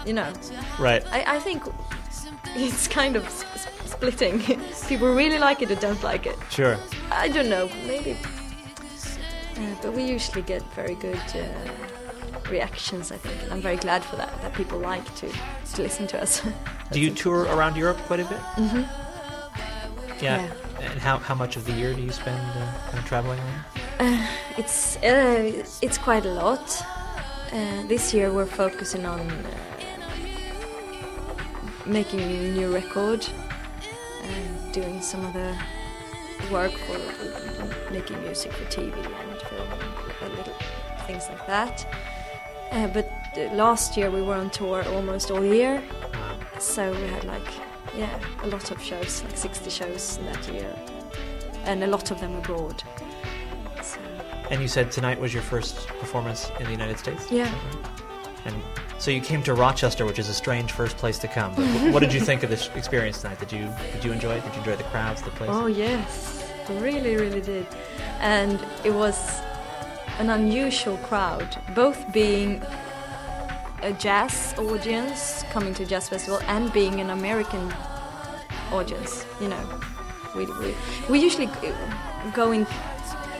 you 0.05 0.13
know. 0.13 0.31
Right. 0.79 1.03
I, 1.11 1.35
I 1.35 1.39
think 1.39 1.63
it's 2.55 2.87
kind 2.87 3.15
of 3.15 3.25
s- 3.25 3.43
s- 3.55 3.67
splitting. 3.85 4.39
people 4.87 5.13
really 5.13 5.39
like 5.39 5.61
it 5.61 5.71
or 5.71 5.75
don't 5.75 6.01
like 6.03 6.25
it. 6.25 6.37
Sure. 6.49 6.77
I 7.11 7.27
don't 7.29 7.49
know, 7.49 7.69
maybe. 7.87 8.15
Uh, 9.57 9.75
but 9.81 9.93
we 9.93 10.03
usually 10.03 10.41
get 10.41 10.61
very 10.75 10.95
good 10.95 11.21
uh, 11.35 12.49
reactions, 12.49 13.11
I 13.11 13.17
think. 13.17 13.41
And 13.43 13.53
I'm 13.53 13.61
very 13.61 13.77
glad 13.77 14.03
for 14.03 14.15
that, 14.15 14.29
that 14.41 14.53
people 14.53 14.79
like 14.79 15.05
to, 15.15 15.29
to 15.75 15.81
listen 15.81 16.07
to 16.07 16.21
us. 16.21 16.41
Do 16.91 16.99
you 16.99 17.11
tour 17.11 17.43
around 17.43 17.75
Europe 17.77 17.97
quite 18.07 18.19
a 18.19 18.25
bit? 18.25 18.39
Mhm. 18.57 18.87
Yeah. 20.21 20.41
Yeah. 20.41 20.51
And 20.91 20.99
how, 20.99 21.17
how 21.17 21.35
much 21.35 21.55
of 21.55 21.65
the 21.65 21.71
year 21.73 21.93
do 21.93 22.01
you 22.01 22.11
spend 22.11 22.39
uh, 22.39 22.73
kind 22.87 22.99
of 22.99 23.05
traveling 23.05 23.39
around? 23.39 24.27
It's 24.57 24.97
uh, 24.97 25.63
it's 25.81 25.97
quite 25.97 26.25
a 26.25 26.33
lot. 26.33 26.81
Uh, 27.53 27.83
this 27.87 28.13
year 28.13 28.31
we're 28.33 28.45
focusing 28.45 29.05
on 29.05 29.21
uh, 29.21 29.45
making 31.85 32.21
a 32.21 32.51
new 32.51 32.73
record 32.73 33.25
and 34.23 34.73
doing 34.73 35.01
some 35.01 35.25
other 35.25 35.57
work 36.51 36.71
for 36.71 37.91
making 37.91 38.21
music 38.21 38.51
for 38.53 38.65
TV 38.65 38.93
and 38.95 39.41
film 39.41 39.67
and 40.21 40.33
little 40.35 40.53
things 41.05 41.27
like 41.29 41.45
that. 41.47 41.85
Uh, 42.71 42.87
but 42.87 43.09
last 43.53 43.97
year 43.97 44.09
we 44.09 44.21
were 44.21 44.35
on 44.35 44.49
tour 44.49 44.83
almost 44.89 45.31
all 45.31 45.43
year, 45.43 45.81
so 46.59 46.91
we 46.91 47.07
had 47.07 47.23
like 47.25 47.47
yeah 47.95 48.19
a 48.43 48.47
lot 48.47 48.71
of 48.71 48.81
shows, 48.81 49.23
like 49.23 49.37
60 49.37 49.69
shows 49.69 50.17
in 50.17 50.25
that 50.25 50.47
year, 50.51 50.75
and 51.65 51.83
a 51.83 51.87
lot 51.87 52.11
of 52.11 52.19
them 52.19 52.35
abroad. 52.35 52.83
So. 53.81 53.99
And 54.49 54.61
you 54.61 54.67
said 54.67 54.91
tonight 54.91 55.19
was 55.19 55.33
your 55.33 55.43
first 55.43 55.87
performance 55.87 56.49
in 56.59 56.65
the 56.65 56.71
United 56.71 56.97
States? 56.97 57.31
Yeah. 57.31 57.45
Is 57.45 57.51
that 57.51 57.63
right? 57.75 57.93
And 58.45 58.55
so 59.03 59.11
you 59.11 59.19
came 59.19 59.43
to 59.43 59.53
Rochester, 59.53 60.05
which 60.05 60.17
is 60.17 60.29
a 60.29 60.33
strange 60.33 60.71
first 60.71 60.95
place 60.95 61.19
to 61.19 61.27
come. 61.27 61.53
What 61.91 61.99
did 61.99 62.13
you 62.13 62.21
think 62.21 62.41
of 62.43 62.49
this 62.49 62.69
experience 62.75 63.21
tonight? 63.21 63.37
Did 63.37 63.51
you 63.51 63.69
did 63.91 64.05
you 64.05 64.13
enjoy 64.13 64.35
it? 64.35 64.45
Did 64.45 64.53
you 64.53 64.59
enjoy 64.59 64.77
the 64.77 64.85
crowds, 64.85 65.21
the 65.21 65.29
place? 65.31 65.49
Oh 65.51 65.65
yes, 65.65 66.49
really, 66.69 67.17
really 67.17 67.41
did, 67.41 67.67
and 68.21 68.65
it 68.85 68.93
was 68.93 69.41
an 70.19 70.29
unusual 70.29 70.95
crowd, 71.09 71.57
both 71.75 72.13
being 72.13 72.63
a 73.81 73.91
jazz 73.91 74.55
audience 74.57 75.43
coming 75.51 75.73
to 75.73 75.85
jazz 75.85 76.07
festival 76.07 76.39
and 76.47 76.71
being 76.71 77.01
an 77.01 77.09
American 77.09 77.73
audience. 78.71 79.25
You 79.41 79.49
know, 79.49 79.81
we 80.33 80.45
we, 80.45 80.73
we 81.09 81.19
usually 81.19 81.47
uh, 81.47 82.31
go 82.31 82.53
in. 82.53 82.65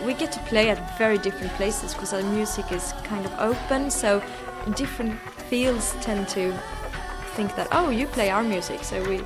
We 0.06 0.14
get 0.14 0.32
to 0.34 0.40
play 0.42 0.70
at 0.70 0.98
very 0.98 1.18
different 1.18 1.54
places 1.54 1.94
because 1.94 2.14
our 2.14 2.24
music 2.24 2.72
is 2.72 2.94
kind 3.04 3.26
of 3.26 3.34
open, 3.40 3.90
so 3.90 4.22
different 4.76 5.18
fields 5.50 5.96
tend 6.02 6.28
to 6.30 6.54
think 7.36 7.56
that 7.56 7.68
oh 7.72 7.90
you 7.90 8.08
play 8.08 8.30
our 8.30 8.44
music. 8.44 8.84
So 8.84 9.02
we 9.10 9.22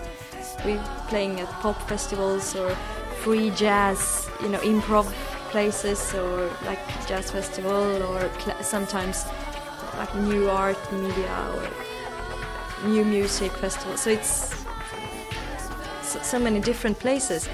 we're 0.66 0.84
playing 1.08 1.40
at 1.40 1.50
pop 1.62 1.82
festivals 1.88 2.56
or 2.56 2.70
free 3.24 3.50
jazz 3.52 4.30
you 4.42 4.50
know 4.50 4.60
improv 4.60 5.06
places 5.50 6.14
or 6.14 6.50
like 6.66 6.80
jazz 7.08 7.32
festival 7.32 8.04
or 8.04 8.30
sometimes 8.62 9.26
like 9.98 10.14
new 10.16 10.50
art 10.50 10.80
media 10.92 11.36
or 11.56 12.90
new 12.90 13.04
music 13.04 13.52
festival. 13.54 13.98
So 13.98 14.12
it's 14.12 14.64
so, 16.04 16.20
so 16.22 16.40
many 16.40 16.60
different 16.60 17.00
places 17.00 17.50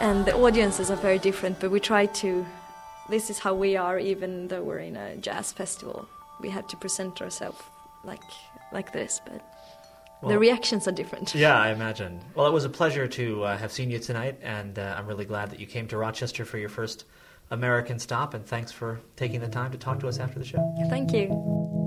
and 0.00 0.24
the 0.26 0.34
audiences 0.36 0.90
are 0.90 0.96
very 0.96 1.18
different 1.18 1.58
but 1.60 1.70
we 1.70 1.80
try 1.80 2.06
to 2.06 2.44
this 3.08 3.30
is 3.30 3.38
how 3.38 3.54
we 3.54 3.76
are 3.76 3.98
even 3.98 4.48
though 4.48 4.62
we're 4.62 4.78
in 4.78 4.96
a 4.96 5.16
jazz 5.16 5.52
festival 5.52 6.08
we 6.40 6.50
have 6.50 6.66
to 6.66 6.76
present 6.76 7.20
ourselves 7.20 7.62
like 8.04 8.22
like 8.72 8.92
this 8.92 9.20
but 9.24 9.42
the 10.28 10.38
reactions 10.38 10.88
are 10.88 10.92
different 10.92 11.34
Yeah, 11.34 11.58
I 11.58 11.70
imagine. 11.70 12.20
Well, 12.34 12.46
it 12.46 12.52
was 12.52 12.64
a 12.64 12.70
pleasure 12.70 13.06
to 13.06 13.44
uh, 13.44 13.58
have 13.58 13.70
seen 13.70 13.90
you 13.90 13.98
tonight, 13.98 14.38
and 14.42 14.78
uh, 14.78 14.94
I'm 14.96 15.06
really 15.06 15.26
glad 15.26 15.50
that 15.50 15.60
you 15.60 15.66
came 15.66 15.86
to 15.88 15.98
Rochester 15.98 16.46
for 16.46 16.56
your 16.56 16.70
first 16.70 17.04
American 17.50 17.98
stop. 17.98 18.32
And 18.32 18.46
thanks 18.46 18.72
for 18.72 19.00
taking 19.16 19.40
the 19.40 19.48
time 19.48 19.70
to 19.72 19.78
talk 19.78 20.00
to 20.00 20.08
us 20.08 20.18
after 20.18 20.38
the 20.38 20.44
show. 20.46 20.74
thank 20.88 21.12
you 21.12 21.83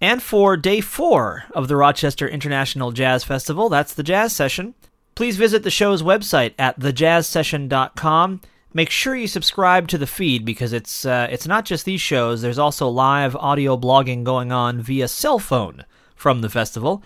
And 0.00 0.22
for 0.22 0.56
day 0.56 0.80
four 0.80 1.44
of 1.54 1.68
the 1.68 1.76
Rochester 1.76 2.28
International 2.28 2.92
Jazz 2.92 3.24
Festival, 3.24 3.68
that's 3.68 3.94
the 3.94 4.04
jazz 4.04 4.34
session. 4.34 4.74
Please 5.16 5.36
visit 5.36 5.64
the 5.64 5.70
show's 5.70 6.02
website 6.02 6.54
at 6.58 6.78
thejazzsession.com. 6.78 8.40
Make 8.72 8.90
sure 8.90 9.16
you 9.16 9.26
subscribe 9.26 9.88
to 9.88 9.98
the 9.98 10.06
feed 10.06 10.44
because 10.44 10.72
it's 10.72 11.04
uh, 11.04 11.26
it's 11.30 11.48
not 11.48 11.64
just 11.64 11.84
these 11.84 12.00
shows. 12.00 12.42
There's 12.42 12.58
also 12.58 12.86
live 12.88 13.34
audio 13.34 13.76
blogging 13.76 14.22
going 14.22 14.52
on 14.52 14.80
via 14.80 15.08
cell 15.08 15.40
phone 15.40 15.84
from 16.14 16.42
the 16.42 16.50
festival. 16.50 17.02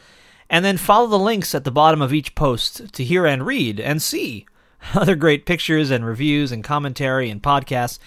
And 0.51 0.63
then 0.63 0.77
follow 0.77 1.07
the 1.07 1.19
links 1.19 1.55
at 1.55 1.65
the 1.65 1.71
bottom 1.71 2.03
of 2.03 2.13
each 2.13 2.35
post 2.35 2.93
to 2.93 3.05
hear 3.05 3.25
and 3.25 3.47
read 3.47 3.81
and 3.81 4.03
see 4.03 4.45
other 4.95 5.17
great 5.17 5.47
pictures 5.47 5.91
and 5.91 6.05
reviews 6.05 6.53
and 6.53 6.63
commentary 6.63 7.31
and 7.31 7.43
podcasts 7.43 7.99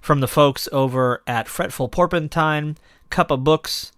from 0.00 0.18
the 0.18 0.26
folks 0.26 0.68
over 0.72 1.22
at 1.28 1.46
Fretful 1.46 1.88
Porpentine, 1.88 2.76
Cup 3.08 3.30
of 3.30 3.44
Books, 3.44 3.92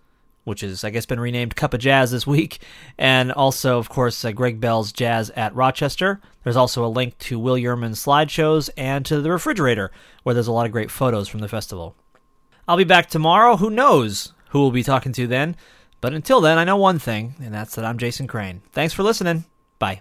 which 0.45 0.63
is, 0.63 0.85
I 0.85 0.91
guess, 0.91 1.07
been 1.07 1.21
renamed 1.21 1.57
Cup 1.57 1.75
of 1.75 1.81
Jazz 1.81 2.11
this 2.11 2.27
week, 2.27 2.61
and 2.97 3.33
also, 3.33 3.79
of 3.79 3.89
course, 3.89 4.25
uh, 4.25 4.33
Greg 4.33 4.61
Bell's 4.61 4.93
Jazz 4.93 5.31
at 5.31 5.55
Rochester. 5.55 6.21
There's 6.43 6.57
also 6.57 6.85
a 6.85 6.89
link 6.89 7.19
to 7.19 7.39
Will 7.39 7.57
Yurman's 7.57 8.05
slideshows 8.05 8.71
and 8.77 9.05
to 9.07 9.21
the 9.21 9.31
refrigerator, 9.31 9.91
where 10.23 10.35
there's 10.35 10.47
a 10.47 10.53
lot 10.53 10.67
of 10.67 10.73
great 10.73 10.91
photos 10.91 11.29
from 11.29 11.41
the 11.41 11.49
festival. 11.49 11.97
I'll 12.69 12.77
be 12.77 12.85
back 12.85 13.09
tomorrow. 13.09 13.57
Who 13.57 13.71
knows 13.71 14.33
who 14.51 14.61
we'll 14.61 14.71
be 14.71 14.83
talking 14.83 15.13
to 15.13 15.27
then? 15.27 15.57
But 16.01 16.15
until 16.15 16.41
then, 16.41 16.59
I 16.59 16.65
know 16.65 16.77
one 16.77 16.99
thing, 16.99 17.35
and 17.43 17.53
that's 17.53 17.75
that 17.77 17.85
I'm 17.85 17.99
Jason 17.99 18.27
Crane. 18.27 18.63
Thanks 18.73 18.93
for 18.93 19.03
listening. 19.03 19.45
Bye. 19.79 20.01